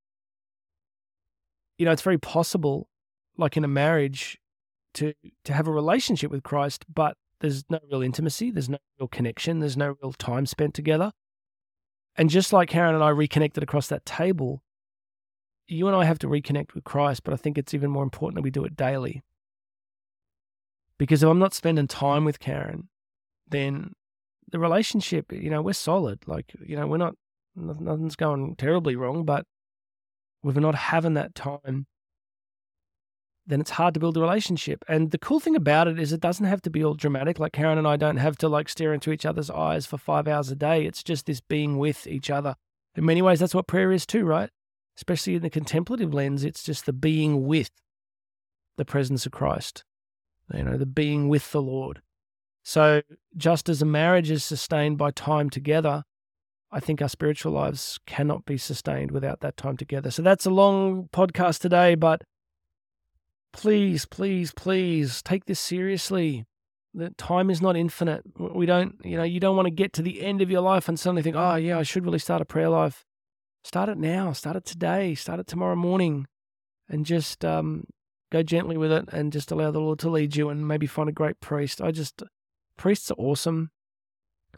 You 1.77 1.85
know, 1.85 1.91
it's 1.91 2.01
very 2.01 2.19
possible, 2.19 2.87
like 3.37 3.57
in 3.57 3.63
a 3.63 3.67
marriage, 3.67 4.37
to 4.95 5.13
to 5.43 5.53
have 5.53 5.67
a 5.67 5.71
relationship 5.71 6.31
with 6.31 6.43
Christ, 6.43 6.85
but 6.91 7.17
there's 7.39 7.63
no 7.69 7.79
real 7.91 8.01
intimacy, 8.01 8.51
there's 8.51 8.69
no 8.69 8.77
real 8.99 9.07
connection, 9.07 9.59
there's 9.59 9.75
no 9.75 9.95
real 10.01 10.13
time 10.13 10.45
spent 10.45 10.73
together. 10.73 11.11
And 12.15 12.29
just 12.29 12.53
like 12.53 12.69
Karen 12.69 12.95
and 12.95 13.03
I 13.03 13.09
reconnected 13.09 13.63
across 13.63 13.87
that 13.87 14.05
table, 14.05 14.62
you 15.67 15.87
and 15.87 15.95
I 15.95 16.05
have 16.05 16.19
to 16.19 16.27
reconnect 16.27 16.73
with 16.73 16.83
Christ, 16.83 17.23
but 17.23 17.33
I 17.33 17.37
think 17.37 17.57
it's 17.57 17.73
even 17.73 17.91
more 17.91 18.03
important 18.03 18.35
that 18.35 18.43
we 18.43 18.51
do 18.51 18.65
it 18.65 18.75
daily. 18.75 19.21
Because 20.97 21.23
if 21.23 21.29
I'm 21.29 21.39
not 21.39 21.53
spending 21.53 21.87
time 21.87 22.25
with 22.25 22.39
Karen, 22.39 22.89
then 23.49 23.93
the 24.51 24.59
relationship, 24.59 25.31
you 25.31 25.49
know, 25.49 25.61
we're 25.61 25.73
solid. 25.73 26.19
Like, 26.27 26.53
you 26.65 26.75
know, 26.75 26.87
we're 26.87 26.97
not, 26.97 27.15
nothing's 27.55 28.15
going 28.15 28.55
terribly 28.55 28.95
wrong, 28.95 29.25
but 29.25 29.45
if 30.43 30.55
we're 30.55 30.61
not 30.61 30.75
having 30.75 31.15
that 31.15 31.35
time 31.35 31.87
then 33.45 33.59
it's 33.59 33.71
hard 33.71 33.93
to 33.93 33.99
build 33.99 34.17
a 34.17 34.21
relationship. 34.21 34.83
And 34.87 35.11
the 35.11 35.17
cool 35.17 35.39
thing 35.39 35.55
about 35.55 35.87
it 35.87 35.99
is 35.99 36.13
it 36.13 36.21
doesn't 36.21 36.45
have 36.45 36.61
to 36.61 36.69
be 36.69 36.83
all 36.83 36.93
dramatic. 36.93 37.39
Like 37.39 37.51
Karen 37.51 37.77
and 37.77 37.87
I 37.87 37.97
don't 37.97 38.17
have 38.17 38.37
to 38.37 38.47
like 38.47 38.69
stare 38.69 38.93
into 38.93 39.11
each 39.11 39.25
other's 39.25 39.49
eyes 39.49 39.85
for 39.85 39.97
five 39.97 40.27
hours 40.27 40.49
a 40.49 40.55
day. 40.55 40.85
It's 40.85 41.03
just 41.03 41.25
this 41.25 41.41
being 41.41 41.77
with 41.77 42.07
each 42.07 42.29
other. 42.29 42.55
In 42.95 43.05
many 43.05 43.21
ways, 43.21 43.39
that's 43.39 43.55
what 43.55 43.67
prayer 43.67 43.91
is 43.91 44.05
too, 44.05 44.23
right? 44.23 44.49
Especially 44.95 45.35
in 45.35 45.41
the 45.41 45.49
contemplative 45.49 46.13
lens, 46.13 46.43
it's 46.43 46.63
just 46.63 46.85
the 46.85 46.93
being 46.93 47.45
with 47.45 47.71
the 48.77 48.85
presence 48.85 49.25
of 49.25 49.31
Christ, 49.31 49.83
you 50.53 50.63
know, 50.63 50.77
the 50.77 50.85
being 50.85 51.29
with 51.29 51.51
the 51.51 51.61
Lord. 51.61 52.01
So, 52.63 53.01
just 53.35 53.67
as 53.69 53.81
a 53.81 53.85
marriage 53.85 54.31
is 54.31 54.43
sustained 54.43 54.97
by 54.97 55.11
time 55.11 55.49
together, 55.49 56.03
I 56.71 56.79
think 56.79 57.01
our 57.01 57.09
spiritual 57.09 57.51
lives 57.51 57.99
cannot 58.07 58.45
be 58.45 58.57
sustained 58.57 59.11
without 59.11 59.41
that 59.41 59.57
time 59.57 59.77
together. 59.77 60.11
So, 60.11 60.21
that's 60.21 60.45
a 60.45 60.51
long 60.51 61.09
podcast 61.11 61.59
today, 61.59 61.95
but 61.95 62.23
please, 63.51 64.05
please, 64.05 64.53
please 64.53 65.21
take 65.21 65.45
this 65.45 65.59
seriously. 65.59 66.45
The 66.93 67.09
time 67.11 67.49
is 67.49 67.61
not 67.61 67.75
infinite. 67.75 68.23
We 68.37 68.65
don't, 68.65 68.95
you 69.03 69.17
know, 69.17 69.23
you 69.23 69.39
don't 69.39 69.55
want 69.55 69.65
to 69.65 69.71
get 69.71 69.93
to 69.93 70.01
the 70.01 70.21
end 70.21 70.41
of 70.41 70.49
your 70.49 70.61
life 70.61 70.87
and 70.87 70.99
suddenly 70.99 71.21
think, 71.21 71.35
oh, 71.35 71.55
yeah, 71.55 71.79
I 71.79 71.83
should 71.83 72.05
really 72.05 72.19
start 72.19 72.41
a 72.41 72.45
prayer 72.45 72.69
life. 72.69 73.03
Start 73.63 73.89
it 73.89 73.97
now. 73.97 74.33
Start 74.33 74.55
it 74.55 74.65
today. 74.65 75.15
Start 75.15 75.39
it 75.39 75.47
tomorrow 75.47 75.75
morning. 75.75 76.27
And 76.89 77.05
just 77.05 77.45
um, 77.45 77.85
go 78.31 78.43
gently 78.43 78.77
with 78.77 78.91
it 78.91 79.05
and 79.11 79.31
just 79.31 79.51
allow 79.51 79.71
the 79.71 79.79
Lord 79.79 79.99
to 79.99 80.09
lead 80.09 80.35
you 80.35 80.49
and 80.49 80.67
maybe 80.67 80.85
find 80.85 81.09
a 81.09 81.13
great 81.13 81.39
priest. 81.39 81.81
I 81.81 81.91
just, 81.91 82.23
priests 82.77 83.09
are 83.09 83.17
awesome. 83.17 83.71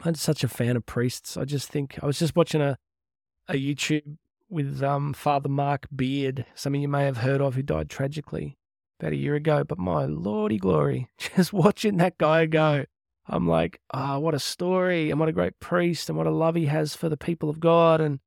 I'm 0.04 0.14
such 0.16 0.42
a 0.42 0.48
fan 0.48 0.76
of 0.76 0.86
priests. 0.86 1.36
I 1.36 1.44
just 1.44 1.70
think, 1.70 1.98
I 2.02 2.06
was 2.06 2.18
just 2.18 2.36
watching 2.36 2.60
a, 2.60 2.78
a 3.48 3.54
YouTube 3.54 4.16
with 4.48 4.82
um, 4.82 5.12
Father 5.12 5.48
Mark 5.48 5.86
Beard, 5.94 6.44
some 6.54 6.74
of 6.74 6.80
you 6.80 6.88
may 6.88 7.04
have 7.04 7.18
heard 7.18 7.40
of, 7.40 7.54
who 7.54 7.62
died 7.62 7.88
tragically 7.88 8.58
about 9.00 9.12
a 9.12 9.16
year 9.16 9.34
ago. 9.34 9.64
But 9.64 9.78
my 9.78 10.04
lordy 10.04 10.58
glory, 10.58 11.08
just 11.18 11.52
watching 11.52 11.96
that 11.98 12.18
guy 12.18 12.46
go, 12.46 12.84
I'm 13.28 13.46
like, 13.46 13.80
ah, 13.92 14.16
oh, 14.16 14.20
what 14.20 14.34
a 14.34 14.38
story 14.38 15.10
and 15.10 15.18
what 15.18 15.28
a 15.28 15.32
great 15.32 15.58
priest 15.58 16.08
and 16.08 16.16
what 16.16 16.26
a 16.26 16.30
love 16.30 16.54
he 16.54 16.66
has 16.66 16.94
for 16.94 17.08
the 17.08 17.16
people 17.16 17.50
of 17.50 17.60
God. 17.60 18.00
And 18.00 18.20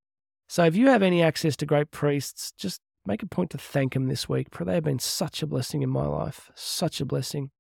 so 0.50 0.66
if 0.66 0.76
you 0.76 0.88
have 0.88 1.04
any 1.04 1.22
access 1.22 1.56
to 1.58 1.66
great 1.68 1.92
priests, 1.92 2.52
just 2.58 2.82
make 3.06 3.22
a 3.22 3.28
point 3.28 3.52
to 3.52 3.60
thank 3.60 3.94
them 3.94 4.08
this 4.08 4.28
week, 4.28 4.48
for 4.52 4.66
they 4.66 4.74
have 4.74 4.84
been 4.84 4.98
such 4.98 5.44
a 5.44 5.48
blessing 5.48 5.84
in 5.84 5.90
my 5.92 6.08
life, 6.08 6.50
such 6.56 7.00
a 7.00 7.06
blessing. 7.06 7.52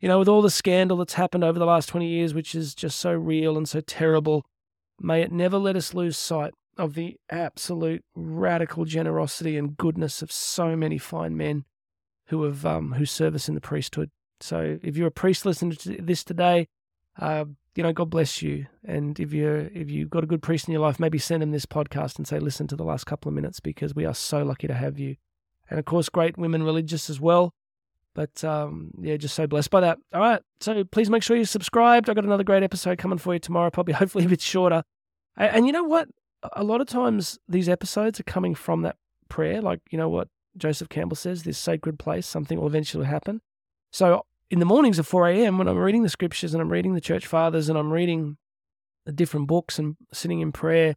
You 0.00 0.08
know, 0.08 0.18
with 0.18 0.28
all 0.28 0.42
the 0.42 0.50
scandal 0.50 0.96
that's 0.96 1.14
happened 1.14 1.44
over 1.44 1.60
the 1.60 1.64
last 1.64 1.88
20 1.88 2.04
years, 2.04 2.34
which 2.34 2.56
is 2.56 2.74
just 2.74 2.98
so 2.98 3.12
real 3.12 3.56
and 3.56 3.68
so 3.68 3.80
terrible, 3.80 4.44
may 5.00 5.22
it 5.22 5.30
never 5.30 5.56
let 5.56 5.76
us 5.76 5.94
lose 5.94 6.18
sight 6.18 6.52
of 6.76 6.94
the 6.94 7.16
absolute 7.30 8.04
radical 8.16 8.84
generosity 8.84 9.56
and 9.56 9.76
goodness 9.76 10.20
of 10.20 10.32
so 10.32 10.74
many 10.74 10.98
fine 10.98 11.36
men 11.36 11.64
who 12.26 12.42
have 12.42 12.66
um, 12.66 12.94
who 12.94 13.06
service 13.06 13.48
in 13.48 13.54
the 13.54 13.60
priesthood. 13.60 14.10
So, 14.40 14.80
if 14.82 14.96
you're 14.96 15.06
a 15.06 15.12
priest 15.12 15.46
listening 15.46 15.76
to 15.76 16.02
this 16.02 16.24
today, 16.24 16.66
uh, 17.18 17.44
you 17.74 17.82
know, 17.82 17.92
God 17.92 18.10
bless 18.10 18.42
you. 18.42 18.66
And 18.84 19.18
if 19.18 19.32
you 19.32 19.70
if 19.74 19.90
you've 19.90 20.10
got 20.10 20.24
a 20.24 20.26
good 20.26 20.42
priest 20.42 20.68
in 20.68 20.72
your 20.72 20.82
life, 20.82 21.00
maybe 21.00 21.18
send 21.18 21.42
him 21.42 21.50
this 21.50 21.66
podcast 21.66 22.16
and 22.16 22.26
say, 22.26 22.38
listen 22.38 22.66
to 22.68 22.76
the 22.76 22.84
last 22.84 23.04
couple 23.04 23.28
of 23.28 23.34
minutes 23.34 23.60
because 23.60 23.94
we 23.94 24.04
are 24.04 24.14
so 24.14 24.42
lucky 24.42 24.66
to 24.66 24.74
have 24.74 24.98
you. 24.98 25.16
And 25.70 25.78
of 25.78 25.84
course, 25.84 26.08
great 26.08 26.36
women 26.36 26.62
religious 26.62 27.08
as 27.08 27.20
well. 27.20 27.54
But 28.14 28.44
um, 28.44 28.90
yeah, 29.00 29.16
just 29.16 29.34
so 29.34 29.46
blessed 29.46 29.70
by 29.70 29.80
that. 29.80 29.98
All 30.12 30.20
right, 30.20 30.42
so 30.60 30.84
please 30.84 31.08
make 31.08 31.22
sure 31.22 31.34
you're 31.34 31.46
subscribed. 31.46 32.10
I've 32.10 32.16
got 32.16 32.24
another 32.24 32.44
great 32.44 32.62
episode 32.62 32.98
coming 32.98 33.18
for 33.18 33.32
you 33.32 33.40
tomorrow, 33.40 33.70
probably 33.70 33.94
hopefully 34.02 34.26
a 34.26 34.28
bit 34.28 34.42
shorter. 34.42 34.84
And, 35.36 35.56
and 35.56 35.66
you 35.66 35.72
know 35.72 35.84
what? 35.84 36.08
A 36.52 36.64
lot 36.64 36.80
of 36.80 36.88
times 36.88 37.38
these 37.48 37.68
episodes 37.68 38.20
are 38.20 38.24
coming 38.24 38.54
from 38.54 38.82
that 38.82 38.96
prayer, 39.28 39.62
like 39.62 39.80
you 39.90 39.96
know 39.96 40.08
what 40.08 40.28
Joseph 40.56 40.88
Campbell 40.88 41.16
says, 41.16 41.44
this 41.44 41.56
sacred 41.56 41.98
place, 41.98 42.26
something 42.26 42.60
will 42.60 42.66
eventually 42.66 43.06
happen. 43.06 43.40
So 43.90 44.26
in 44.52 44.58
the 44.58 44.66
mornings 44.66 44.98
at 44.98 45.06
4 45.06 45.28
a.m., 45.28 45.56
when 45.56 45.66
I'm 45.66 45.78
reading 45.78 46.02
the 46.02 46.10
scriptures 46.10 46.52
and 46.52 46.60
I'm 46.60 46.70
reading 46.70 46.92
the 46.92 47.00
church 47.00 47.26
fathers 47.26 47.70
and 47.70 47.78
I'm 47.78 47.90
reading 47.90 48.36
the 49.06 49.12
different 49.12 49.48
books 49.48 49.78
and 49.78 49.96
sitting 50.12 50.40
in 50.40 50.52
prayer, 50.52 50.94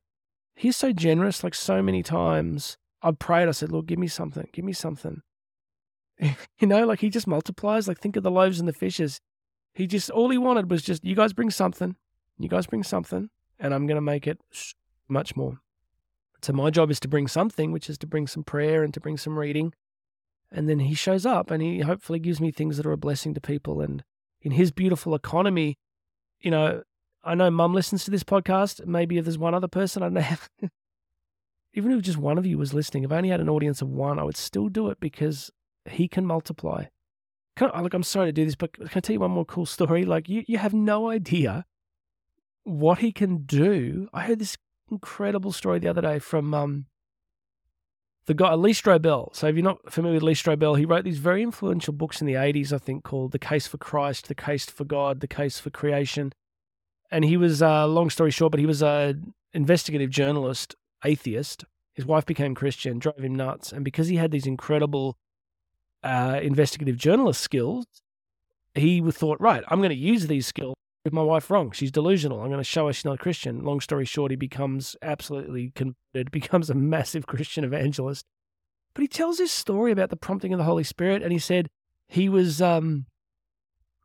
he's 0.55 0.75
so 0.75 0.91
generous. 0.91 1.41
Like 1.41 1.55
so 1.55 1.81
many 1.81 2.03
times, 2.03 2.77
I 3.01 3.11
prayed, 3.11 3.47
I 3.47 3.51
said, 3.51 3.71
Lord, 3.71 3.85
give 3.85 3.97
me 3.97 4.07
something, 4.07 4.49
give 4.51 4.65
me 4.65 4.73
something. 4.73 5.21
you 6.19 6.67
know, 6.67 6.85
like 6.85 6.99
he 6.99 7.09
just 7.09 7.27
multiplies. 7.27 7.87
Like 7.87 8.01
think 8.01 8.17
of 8.17 8.23
the 8.23 8.29
loaves 8.29 8.59
and 8.59 8.67
the 8.67 8.73
fishes. 8.73 9.21
He 9.73 9.87
just, 9.87 10.09
all 10.09 10.29
he 10.29 10.37
wanted 10.37 10.69
was 10.69 10.81
just, 10.81 11.05
you 11.05 11.15
guys 11.15 11.31
bring 11.31 11.49
something, 11.49 11.95
you 12.37 12.49
guys 12.49 12.67
bring 12.67 12.83
something, 12.83 13.29
and 13.57 13.73
I'm 13.73 13.87
going 13.87 13.95
to 13.95 14.01
make 14.01 14.27
it 14.27 14.37
much 15.07 15.37
more. 15.37 15.61
So 16.41 16.51
my 16.51 16.71
job 16.71 16.91
is 16.91 16.99
to 16.99 17.07
bring 17.07 17.29
something, 17.29 17.71
which 17.71 17.89
is 17.89 17.97
to 17.99 18.07
bring 18.07 18.27
some 18.27 18.43
prayer 18.43 18.83
and 18.83 18.93
to 18.93 18.99
bring 18.99 19.15
some 19.15 19.39
reading 19.39 19.71
and 20.55 20.69
then 20.69 20.79
he 20.79 20.95
shows 20.95 21.25
up 21.25 21.51
and 21.51 21.61
he 21.61 21.81
hopefully 21.81 22.17
gives 22.17 22.39
me 22.39 22.49
things 22.49 22.77
that 22.77 22.85
are 22.85 22.93
a 22.93 22.97
blessing 22.97 23.33
to 23.33 23.41
people. 23.41 23.81
And 23.81 24.03
in 24.41 24.51
his 24.51 24.71
beautiful 24.71 25.13
economy, 25.13 25.77
you 26.39 26.49
know, 26.49 26.81
I 27.25 27.35
know 27.35 27.51
mum 27.51 27.73
listens 27.73 28.05
to 28.05 28.11
this 28.11 28.23
podcast. 28.23 28.85
Maybe 28.85 29.17
if 29.17 29.25
there's 29.25 29.37
one 29.37 29.53
other 29.53 29.67
person, 29.67 30.01
I 30.01 30.05
don't 30.05 30.13
know. 30.13 30.69
Even 31.73 31.91
if 31.91 32.01
just 32.01 32.17
one 32.17 32.37
of 32.37 32.45
you 32.45 32.57
was 32.57 32.73
listening, 32.73 33.03
if 33.03 33.11
I 33.11 33.17
only 33.17 33.29
had 33.29 33.41
an 33.41 33.49
audience 33.49 33.81
of 33.81 33.89
one, 33.89 34.17
I 34.17 34.23
would 34.23 34.37
still 34.37 34.69
do 34.69 34.89
it 34.89 34.99
because 35.01 35.51
he 35.89 36.07
can 36.07 36.25
multiply. 36.25 36.85
Can 37.57 37.69
I, 37.73 37.81
like, 37.81 37.93
I'm 37.93 38.03
sorry 38.03 38.29
to 38.29 38.31
do 38.31 38.45
this, 38.45 38.55
but 38.55 38.71
can 38.71 38.87
I 38.95 38.99
tell 39.01 39.13
you 39.13 39.19
one 39.19 39.31
more 39.31 39.43
cool 39.43 39.65
story? 39.65 40.05
Like, 40.05 40.29
you, 40.29 40.45
you 40.47 40.57
have 40.57 40.73
no 40.73 41.09
idea 41.09 41.65
what 42.63 42.99
he 42.99 43.11
can 43.11 43.43
do. 43.43 44.07
I 44.13 44.21
heard 44.21 44.39
this 44.39 44.57
incredible 44.89 45.51
story 45.51 45.79
the 45.79 45.89
other 45.89 46.01
day 46.01 46.19
from 46.19 46.53
um, 46.53 46.85
the 48.27 48.33
guy 48.33 48.53
Lee 48.55 48.73
Strobel. 48.73 49.35
So 49.35 49.47
if 49.47 49.55
you're 49.55 49.63
not 49.63 49.91
familiar 49.91 50.15
with 50.15 50.23
Lee 50.23 50.33
Strobel, 50.33 50.77
he 50.77 50.85
wrote 50.85 51.03
these 51.03 51.19
very 51.19 51.43
influential 51.43 51.93
books 51.93 52.21
in 52.21 52.27
the 52.27 52.33
80s, 52.33 52.73
I 52.73 52.77
think, 52.77 53.03
called 53.03 53.31
The 53.31 53.39
Case 53.39 53.67
for 53.67 53.77
Christ, 53.77 54.27
The 54.27 54.35
Case 54.35 54.65
for 54.65 54.83
God, 54.83 55.19
The 55.19 55.27
Case 55.27 55.59
for 55.59 55.69
Creation. 55.69 56.33
And 57.11 57.23
he 57.23 57.37
was, 57.37 57.61
uh, 57.61 57.87
long 57.87 58.09
story 58.09 58.31
short, 58.31 58.51
but 58.51 58.59
he 58.59 58.65
was 58.65 58.81
an 58.81 59.33
investigative 59.53 60.09
journalist, 60.09 60.75
atheist. 61.03 61.65
His 61.93 62.05
wife 62.05 62.25
became 62.25 62.55
Christian, 62.55 62.99
drove 62.99 63.19
him 63.19 63.35
nuts. 63.35 63.71
And 63.71 63.85
because 63.85 64.07
he 64.07 64.15
had 64.15 64.31
these 64.31 64.47
incredible 64.47 65.17
uh, 66.03 66.39
investigative 66.41 66.97
journalist 66.97 67.41
skills, 67.41 67.85
he 68.73 68.99
thought, 69.11 69.39
right, 69.39 69.63
I'm 69.67 69.79
going 69.79 69.89
to 69.89 69.95
use 69.95 70.27
these 70.27 70.47
skills 70.47 70.75
with 71.05 71.13
my 71.13 71.21
wife 71.21 71.49
wrong. 71.49 71.71
She's 71.71 71.91
delusional. 71.91 72.41
I'm 72.41 72.49
going 72.49 72.57
to 72.57 72.63
show 72.63 72.87
her 72.87 72.93
she's 72.93 73.05
not 73.05 73.15
a 73.15 73.19
Christian. 73.19 73.63
Long 73.63 73.79
story 73.79 74.05
short, 74.05 74.31
he 74.31 74.35
becomes 74.35 74.97
absolutely 75.01 75.71
converted, 75.75 76.31
becomes 76.31 76.69
a 76.69 76.73
massive 76.73 77.27
Christian 77.27 77.63
evangelist. 77.63 78.25
But 78.93 79.03
he 79.03 79.07
tells 79.07 79.37
this 79.37 79.51
story 79.51 79.91
about 79.91 80.09
the 80.09 80.17
prompting 80.17 80.51
of 80.51 80.57
the 80.57 80.65
Holy 80.65 80.83
Spirit, 80.83 81.21
and 81.21 81.31
he 81.31 81.39
said 81.39 81.69
he 82.07 82.27
was, 82.27 82.61
um, 82.61 83.05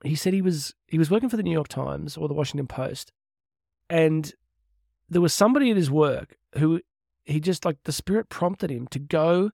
he 0.04 0.14
said 0.14 0.34
he 0.34 0.42
was 0.42 0.74
he 0.88 0.98
was 0.98 1.10
working 1.10 1.28
for 1.28 1.36
the 1.36 1.42
New 1.42 1.52
York 1.52 1.68
Times 1.68 2.16
or 2.16 2.28
the 2.28 2.34
Washington 2.34 2.66
Post, 2.66 3.12
and 3.88 4.34
there 5.08 5.20
was 5.20 5.32
somebody 5.32 5.70
at 5.70 5.76
his 5.76 5.90
work 5.90 6.36
who 6.58 6.80
he 7.24 7.40
just 7.40 7.64
like 7.64 7.78
the 7.84 7.92
Spirit 7.92 8.28
prompted 8.28 8.70
him 8.70 8.86
to 8.88 8.98
go 8.98 9.50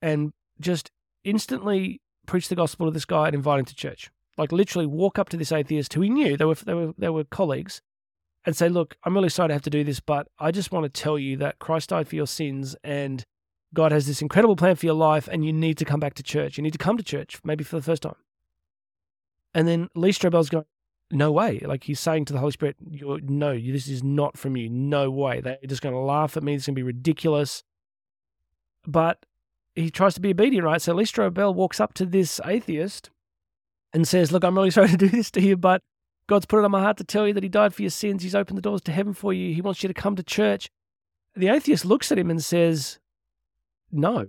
and 0.00 0.32
just 0.58 0.90
instantly 1.22 2.00
preach 2.26 2.48
the 2.48 2.54
gospel 2.54 2.86
to 2.86 2.92
this 2.92 3.04
guy 3.04 3.26
and 3.26 3.34
invite 3.34 3.58
him 3.58 3.64
to 3.66 3.74
church 3.74 4.10
like 4.38 4.52
literally 4.52 4.86
walk 4.86 5.18
up 5.18 5.28
to 5.30 5.36
this 5.36 5.52
atheist 5.52 5.92
who 5.94 6.00
he 6.00 6.10
knew 6.10 6.36
they 6.36 6.44
were 6.44 6.54
they 6.54 6.74
were 6.74 6.94
they 6.98 7.08
were 7.08 7.24
colleagues 7.24 7.82
and 8.44 8.56
say, 8.56 8.68
"Look, 8.68 8.96
I'm 9.04 9.14
really 9.14 9.28
sorry 9.28 9.48
to 9.48 9.54
have 9.54 9.62
to 9.62 9.70
do 9.70 9.84
this, 9.84 10.00
but 10.00 10.28
I 10.38 10.50
just 10.50 10.72
want 10.72 10.84
to 10.84 11.02
tell 11.02 11.18
you 11.18 11.36
that 11.38 11.58
Christ 11.58 11.90
died 11.90 12.08
for 12.08 12.16
your 12.16 12.26
sins 12.26 12.74
and 12.82 13.24
God 13.74 13.92
has 13.92 14.06
this 14.06 14.20
incredible 14.20 14.56
plan 14.56 14.76
for 14.76 14.86
your 14.86 14.94
life 14.94 15.28
and 15.30 15.44
you 15.44 15.52
need 15.52 15.78
to 15.78 15.84
come 15.84 16.00
back 16.00 16.14
to 16.14 16.22
church. 16.22 16.56
You 16.56 16.62
need 16.62 16.72
to 16.72 16.78
come 16.78 16.96
to 16.96 17.04
church 17.04 17.40
maybe 17.44 17.64
for 17.64 17.76
the 17.76 17.82
first 17.82 18.02
time." 18.02 18.16
And 19.54 19.68
then 19.68 19.88
Lee 19.94 20.12
Strobel's 20.12 20.48
going, 20.48 20.64
"No 21.10 21.30
way." 21.30 21.60
Like 21.60 21.84
he's 21.84 22.00
saying 22.00 22.24
to 22.26 22.32
the 22.32 22.38
Holy 22.38 22.52
Spirit, 22.52 22.76
"No, 22.80 23.58
this 23.58 23.86
is 23.86 24.02
not 24.02 24.38
from 24.38 24.56
you. 24.56 24.68
No 24.68 25.10
way. 25.10 25.40
They're 25.40 25.58
just 25.66 25.82
going 25.82 25.94
to 25.94 26.00
laugh 26.00 26.36
at 26.36 26.42
me. 26.42 26.54
It's 26.54 26.66
going 26.66 26.74
to 26.74 26.78
be 26.78 26.82
ridiculous." 26.82 27.62
But 28.86 29.24
he 29.74 29.90
tries 29.90 30.14
to 30.14 30.20
be 30.20 30.30
obedient, 30.30 30.64
right? 30.64 30.82
So 30.82 30.94
Lee 30.94 31.04
Strobel 31.04 31.54
walks 31.54 31.80
up 31.80 31.94
to 31.94 32.04
this 32.04 32.40
atheist 32.44 33.10
and 33.92 34.06
says, 34.06 34.32
Look, 34.32 34.44
I'm 34.44 34.56
really 34.56 34.70
sorry 34.70 34.88
to 34.88 34.96
do 34.96 35.08
this 35.08 35.30
to 35.32 35.40
you, 35.40 35.56
but 35.56 35.82
God's 36.26 36.46
put 36.46 36.60
it 36.60 36.64
on 36.64 36.70
my 36.70 36.82
heart 36.82 36.96
to 36.98 37.04
tell 37.04 37.26
you 37.26 37.34
that 37.34 37.42
He 37.42 37.48
died 37.48 37.74
for 37.74 37.82
your 37.82 37.90
sins. 37.90 38.22
He's 38.22 38.34
opened 38.34 38.58
the 38.58 38.62
doors 38.62 38.82
to 38.82 38.92
heaven 38.92 39.12
for 39.12 39.32
you. 39.32 39.54
He 39.54 39.60
wants 39.60 39.82
you 39.82 39.88
to 39.88 39.94
come 39.94 40.16
to 40.16 40.22
church. 40.22 40.70
The 41.34 41.48
atheist 41.48 41.84
looks 41.84 42.12
at 42.12 42.18
him 42.18 42.30
and 42.30 42.44
says, 42.44 42.98
No, 43.90 44.26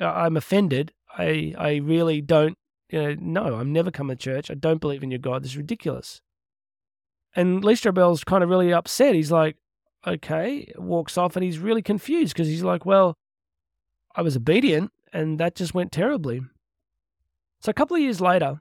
I'm 0.00 0.36
offended. 0.36 0.92
I, 1.16 1.54
I 1.58 1.76
really 1.76 2.20
don't, 2.20 2.56
you 2.88 3.02
know, 3.02 3.16
no, 3.20 3.54
I'm 3.56 3.72
never 3.72 3.90
coming 3.90 4.16
to 4.16 4.22
church. 4.22 4.50
I 4.50 4.54
don't 4.54 4.80
believe 4.80 5.02
in 5.02 5.10
your 5.10 5.18
God. 5.18 5.42
This 5.42 5.52
is 5.52 5.56
ridiculous. 5.56 6.22
And 7.34 7.64
Lee 7.64 7.74
Strobel's 7.74 8.24
kind 8.24 8.42
of 8.42 8.50
really 8.50 8.72
upset. 8.72 9.14
He's 9.14 9.32
like, 9.32 9.56
okay, 10.06 10.72
walks 10.76 11.16
off 11.16 11.36
and 11.36 11.44
he's 11.44 11.58
really 11.58 11.82
confused 11.82 12.34
because 12.34 12.48
he's 12.48 12.62
like, 12.62 12.84
well, 12.84 13.16
I 14.14 14.22
was 14.22 14.36
obedient 14.36 14.90
and 15.12 15.38
that 15.38 15.54
just 15.54 15.74
went 15.74 15.92
terribly. 15.92 16.42
So 17.60 17.70
a 17.70 17.74
couple 17.74 17.96
of 17.96 18.02
years 18.02 18.20
later, 18.20 18.60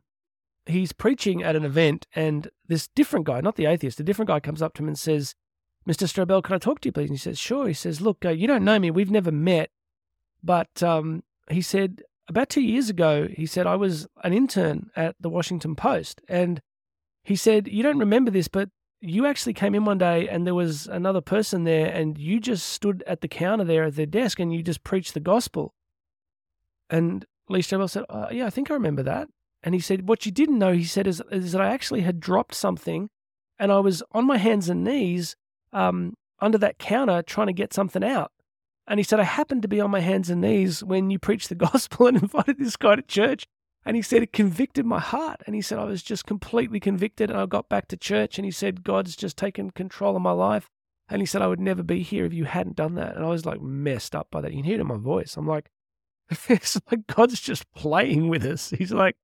he's 0.66 0.94
preaching 0.94 1.44
at 1.44 1.56
an 1.56 1.66
event, 1.66 2.08
and 2.16 2.50
this 2.68 2.88
different 2.88 3.26
guy, 3.26 3.42
not 3.42 3.56
the 3.56 3.66
atheist, 3.66 4.00
a 4.00 4.04
different 4.04 4.28
guy 4.28 4.40
comes 4.40 4.62
up 4.62 4.74
to 4.76 4.84
him 4.84 4.88
and 4.88 5.00
says, 5.00 5.36
Mr. 5.88 6.08
Strobel, 6.08 6.44
can 6.44 6.56
I 6.56 6.60
talk 6.60 6.80
to 6.82 6.90
you, 6.90 6.94
please? 6.94 7.10
And 7.10 7.18
he 7.18 7.18
says, 7.18 7.40
Sure. 7.40 7.68
He 7.68 7.74
says, 7.74 8.02
Look, 8.02 8.24
uh, 8.24 8.30
you 8.30 8.48
don't 8.48 8.64
know 8.64 8.78
me. 8.78 8.92
We've 8.92 9.10
never 9.10 9.32
met. 9.32 9.72
But 10.44 10.82
um, 10.84 11.24
he 11.50 11.62
said, 11.62 12.04
about 12.28 12.50
two 12.50 12.62
years 12.62 12.90
ago, 12.90 13.28
he 13.32 13.46
said, 13.46 13.68
I 13.68 13.76
was 13.76 14.08
an 14.24 14.34
intern 14.34 14.90
at 14.96 15.16
the 15.20 15.30
Washington 15.30 15.76
Post. 15.76 16.22
And 16.28 16.62
he 17.24 17.36
said, 17.36 17.68
You 17.68 17.84
don't 17.84 18.00
remember 18.00 18.32
this, 18.32 18.48
but 18.48 18.70
you 19.02 19.26
actually 19.26 19.54
came 19.54 19.74
in 19.74 19.86
one 19.86 19.98
day 19.98 20.28
and 20.30 20.46
there 20.46 20.56
was 20.56 20.86
another 20.88 21.22
person 21.22 21.64
there 21.64 21.88
and 21.88 22.18
you 22.20 22.40
just 22.40 22.68
stood 22.68 23.04
at 23.08 23.22
the 23.22 23.28
counter 23.28 23.64
there 23.64 23.86
at 23.86 23.96
their 23.96 24.06
desk 24.06 24.40
and 24.40 24.54
you 24.54 24.62
just 24.62 24.84
preached 24.84 25.16
the 25.16 25.20
gospel. 25.20 25.74
And 26.90 27.26
Lee 27.50 27.62
Strobel 27.62 27.90
said, 27.90 28.06
oh, 28.10 28.28
Yeah, 28.32 28.46
I 28.46 28.52
think 28.52 28.70
I 28.70 28.76
remember 28.76 29.04
that. 29.04 29.28
And 29.64 29.76
he 29.76 29.82
said, 29.82 30.08
What 30.08 30.26
you 30.26 30.32
didn't 30.32 30.60
know, 30.60 30.74
he 30.74 30.84
said, 30.84 31.08
is, 31.08 31.22
is 31.32 31.52
that 31.52 31.62
I 31.62 31.70
actually 31.70 32.02
had 32.02 32.20
dropped 32.20 32.56
something 32.56 33.10
and 33.60 33.72
I 33.72 33.80
was 33.80 34.02
on 34.12 34.26
my 34.26 34.38
hands 34.38 34.70
and 34.70 34.84
knees 34.84 35.36
um, 35.72 36.16
under 36.40 36.58
that 36.58 36.80
counter 36.80 37.22
trying 37.22 37.48
to 37.48 37.54
get 37.54 37.74
something 37.74 38.04
out. 38.04 38.32
And 38.88 39.00
he 39.00 39.04
said, 39.04 39.20
I 39.20 39.24
happened 39.24 39.62
to 39.62 39.68
be 39.68 39.80
on 39.80 39.92
my 39.92 40.00
hands 40.00 40.30
and 40.30 40.42
knees 40.42 40.84
when 40.84 41.12
you 41.12 41.20
preached 41.20 41.50
the 41.50 41.56
gospel 41.72 42.08
and 42.08 42.18
invited 42.18 42.58
this 42.58 42.76
guy 42.76 42.96
to 42.96 43.02
church. 43.02 43.46
And 43.86 43.96
he 43.96 44.02
said, 44.02 44.22
it 44.22 44.34
convicted 44.34 44.86
my 44.86 45.00
heart. 45.00 45.42
And 45.46 45.56
he 45.56 45.62
said, 45.62 45.80
I 45.80 45.86
was 45.86 46.04
just 46.04 46.26
completely 46.26 46.80
convicted. 46.80 47.30
And 47.30 47.40
I 47.40 47.46
got 47.46 47.70
back 47.70 47.88
to 47.90 47.98
church 47.98 48.38
and 48.38 48.46
he 48.46 48.52
said, 48.52 48.84
God's 48.84 49.16
just 49.16 49.38
taken 49.38 49.72
control 49.72 50.16
of 50.16 50.22
my 50.22 50.32
life. 50.32 50.68
And 51.10 51.22
he 51.22 51.26
said, 51.26 51.42
I 51.42 51.48
would 51.48 51.60
never 51.60 51.84
be 51.84 52.04
here 52.04 52.26
if 52.26 52.34
you 52.34 52.46
hadn't 52.46 52.76
done 52.76 52.96
that. 52.96 53.16
And 53.16 53.26
I 53.26 53.30
was 53.30 53.46
like 53.46 53.62
messed 53.62 54.16
up 54.16 54.28
by 54.32 54.42
that. 54.42 54.52
You 54.52 54.58
can 54.58 54.66
hear 54.66 54.76
it 54.76 54.82
in 54.82 54.88
my 54.88 54.98
voice. 54.98 55.36
I'm 55.36 55.48
like, 55.48 55.70
it's 56.50 56.80
like 56.90 57.06
God's 57.08 57.40
just 57.40 57.72
playing 57.74 58.30
with 58.30 58.46
us. 58.46 58.70
He's 58.70 58.94
like, 58.94 59.16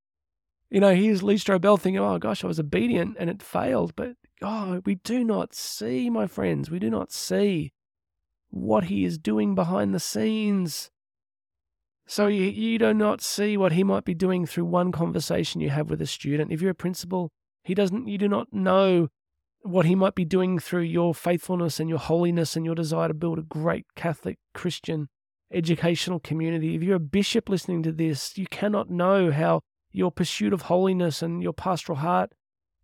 you 0.69 0.79
know, 0.79 0.93
here's 0.93 1.23
Lee 1.23 1.35
Strobel 1.35 1.79
thinking, 1.79 1.99
oh 1.99 2.17
gosh, 2.17 2.43
I 2.43 2.47
was 2.47 2.59
obedient 2.59 3.15
and 3.19 3.29
it 3.29 3.41
failed. 3.41 3.95
But 3.95 4.15
oh, 4.41 4.81
we 4.85 4.95
do 4.95 5.23
not 5.23 5.55
see, 5.55 6.09
my 6.09 6.27
friends, 6.27 6.69
we 6.69 6.79
do 6.79 6.89
not 6.89 7.11
see 7.11 7.73
what 8.49 8.85
he 8.85 9.05
is 9.05 9.17
doing 9.17 9.55
behind 9.55 9.93
the 9.93 9.99
scenes. 9.99 10.89
So 12.05 12.27
you, 12.27 12.43
you 12.43 12.79
do 12.79 12.93
not 12.93 13.21
see 13.21 13.57
what 13.57 13.73
he 13.73 13.83
might 13.83 14.05
be 14.05 14.13
doing 14.13 14.45
through 14.45 14.65
one 14.65 14.91
conversation 14.91 15.61
you 15.61 15.69
have 15.69 15.89
with 15.89 16.01
a 16.01 16.07
student. 16.07 16.51
If 16.51 16.61
you're 16.61 16.71
a 16.71 16.75
principal, 16.75 17.31
he 17.63 17.73
doesn't 17.73 18.07
you 18.07 18.17
do 18.17 18.29
not 18.29 18.53
know 18.53 19.09
what 19.61 19.85
he 19.85 19.95
might 19.95 20.15
be 20.15 20.23
doing 20.23 20.59
through 20.59 20.83
your 20.83 21.13
faithfulness 21.13 21.79
and 21.79 21.89
your 21.89 21.99
holiness 21.99 22.55
and 22.55 22.65
your 22.65 22.75
desire 22.75 23.09
to 23.09 23.13
build 23.13 23.39
a 23.39 23.43
great 23.43 23.85
Catholic 23.95 24.37
Christian 24.53 25.09
educational 25.51 26.19
community. 26.19 26.75
If 26.75 26.83
you're 26.83 26.95
a 26.95 26.99
bishop 26.99 27.49
listening 27.49 27.83
to 27.83 27.91
this, 27.91 28.37
you 28.37 28.47
cannot 28.47 28.89
know 28.89 29.31
how 29.31 29.61
your 29.97 30.11
pursuit 30.11 30.53
of 30.53 30.63
holiness 30.63 31.21
and 31.21 31.41
your 31.41 31.53
pastoral 31.53 31.97
heart, 31.97 32.31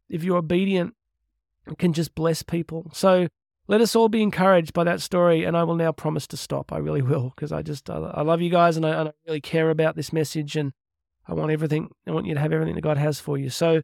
if 0.10 0.23
you're 0.23 0.38
obedient, 0.38 0.95
can 1.78 1.93
just 1.93 2.15
bless 2.15 2.43
people. 2.43 2.89
So 2.93 3.28
let 3.67 3.80
us 3.80 3.95
all 3.95 4.10
be 4.10 4.21
encouraged 4.21 4.73
by 4.73 4.84
that 4.84 4.99
story, 4.99 5.45
and 5.45 5.56
I 5.56 5.63
will 5.63 5.76
now 5.76 5.91
promise 5.91 6.28
to 6.28 6.38
stop. 6.38 6.73
I 6.73 6.78
really 6.78 7.02
will, 7.02 7.32
because 7.36 7.52
I 7.52 7.62
just 7.62 7.89
I, 7.89 8.21
love 8.21 8.41
you 8.41 8.49
guys, 8.49 8.76
and 8.76 8.86
I, 8.86 8.89
and 8.99 9.10
I 9.10 9.12
really 9.28 9.41
care 9.41 9.69
about 9.69 9.95
this 9.95 10.12
message, 10.12 10.58
and 10.58 10.73
I 11.28 11.34
want 11.34 11.52
everything. 11.52 11.89
I 12.08 12.12
want 12.12 12.26
you 12.26 12.34
to 12.34 12.39
have 12.39 12.52
everything 12.52 12.76
that 12.76 12.82
God 12.82 12.97
has 12.97 13.19
for 13.19 13.38
you. 13.38 13.49
So 13.49 13.82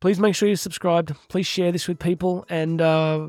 please 0.00 0.20
make 0.20 0.34
sure 0.34 0.48
you're 0.48 0.56
subscribed. 0.56 1.12
Please 1.28 1.46
share 1.46 1.72
this 1.72 1.88
with 1.88 1.98
people, 1.98 2.44
and 2.48 2.80
uh, 2.80 3.26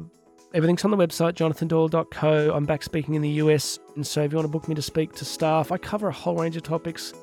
everything's 0.54 0.84
on 0.86 0.91
the 0.91 0.98
website, 0.98 1.34
jonathandoyle.co. 1.34 2.54
I'm 2.54 2.65
back 2.65 2.84
speaking 2.84 3.15
in 3.15 3.22
the 3.22 3.30
US, 3.43 3.80
and 3.96 4.06
so 4.06 4.22
if 4.24 4.32
you 4.32 4.38
want 4.38 4.46
to 4.46 4.52
book 4.52 4.67
me 4.67 4.76
to 4.76 4.82
speak 4.82 5.13
to 5.13 5.26
staff, 5.26 5.72
I 5.72 5.78
cover 5.78 6.10
a 6.10 6.13
whole 6.13 6.36
range 6.36 6.58
of 6.58 6.63
topics 6.63 7.13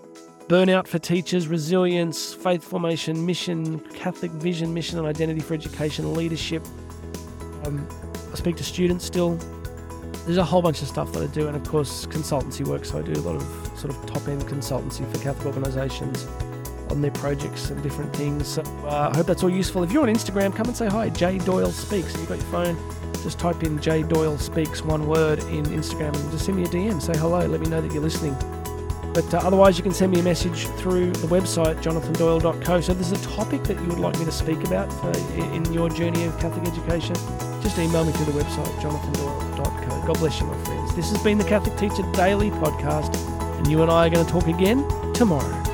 burnout 0.48 0.87
for 0.87 0.98
teachers, 0.98 1.48
resilience, 1.48 2.35
faith 2.35 2.62
formation, 2.62 3.24
mission, 3.24 3.81
Catholic 3.94 4.31
vision, 4.33 4.74
mission 4.74 4.98
and 4.98 5.07
identity 5.07 5.40
for 5.40 5.55
education, 5.55 6.14
leadership. 6.14 6.64
Um, 7.64 7.87
I 8.33 8.37
speak 8.37 8.57
to 8.57 8.64
students 8.64 9.05
still. 9.05 9.38
There's 10.24 10.37
a 10.37 10.44
whole 10.44 10.62
bunch 10.62 10.83
of 10.83 10.88
stuff 10.88 11.12
that 11.12 11.22
I 11.22 11.26
do, 11.26 11.48
and 11.48 11.57
of 11.57 11.64
course, 11.64 12.07
consultancy 12.07 12.66
work. 12.66 12.85
So 12.85 12.98
I 12.98 13.03
do 13.03 13.12
a 13.12 13.22
lot 13.22 13.37
of 13.37 13.42
sort 13.79 13.94
of 13.94 14.07
top 14.07 14.29
end 14.29 14.42
consultancy 14.42 15.11
for 15.12 15.18
Catholic 15.22 15.46
organisations 15.46 16.26
on 16.90 17.00
their 17.00 17.11
projects 17.12 17.70
and 17.70 17.83
different 17.83 18.14
things. 18.14 18.46
So 18.46 18.62
uh, 18.85 19.11
I 19.12 19.16
hope 19.16 19.26
that's 19.26 19.42
all 19.42 19.50
useful. 19.50 19.83
If 19.83 19.92
you're 19.92 20.03
on 20.03 20.09
Instagram, 20.14 20.55
come 20.55 20.66
and 20.66 20.76
say 20.76 20.88
hi. 20.88 21.09
J 21.09 21.38
Doyle 21.38 21.70
Speaks. 21.70 22.14
If 22.14 22.20
you've 22.20 22.29
got 22.29 22.38
your 22.38 22.46
phone, 22.48 22.76
just 23.22 23.38
type 23.38 23.62
in 23.62 23.81
J 23.81 24.03
Doyle 24.03 24.38
Speaks, 24.38 24.83
one 24.83 25.07
word, 25.07 25.38
in 25.44 25.64
Instagram 25.66 26.14
and 26.14 26.31
just 26.31 26.46
send 26.46 26.59
me 26.59 26.64
a 26.64 26.66
DM. 26.66 27.00
Say 27.00 27.16
hello. 27.16 27.46
Let 27.46 27.61
me 27.61 27.68
know 27.68 27.81
that 27.81 27.92
you're 27.92 28.03
listening. 28.03 28.37
But 29.20 29.35
uh, 29.35 29.46
otherwise, 29.46 29.76
you 29.76 29.83
can 29.83 29.92
send 29.92 30.12
me 30.12 30.20
a 30.20 30.22
message 30.22 30.66
through 30.78 31.11
the 31.12 31.26
website, 31.26 31.83
jonathandoyle.co. 31.83 32.80
So, 32.80 32.92
if 32.92 32.98
there's 32.98 33.12
a 33.12 33.28
topic 33.28 33.64
that 33.64 33.78
you 33.78 33.87
would 33.88 33.98
like 33.98 34.18
me 34.18 34.24
to 34.24 34.33
speak 34.33 34.64
about 34.64 34.90
for, 34.94 35.11
in 35.37 35.70
your 35.72 35.90
journey 35.90 36.24
of 36.24 36.38
Catholic 36.38 36.66
education, 36.66 37.14
just 37.61 37.78
email 37.78 38.04
me 38.04 38.12
through 38.12 38.33
the 38.33 38.42
website, 38.42 38.72
jonathandoyle.co. 38.80 40.06
God 40.06 40.18
bless 40.18 40.40
you, 40.40 40.46
my 40.46 40.64
friends. 40.64 40.94
This 40.96 41.11
has 41.11 41.22
been 41.22 41.37
the 41.37 41.44
Catholic 41.44 41.76
Teacher 41.76 42.02
Daily 42.12 42.50
Podcast, 42.50 43.14
and 43.59 43.70
you 43.70 43.83
and 43.83 43.90
I 43.90 44.06
are 44.06 44.11
going 44.11 44.24
to 44.24 44.33
talk 44.33 44.46
again 44.46 44.88
tomorrow. 45.12 45.69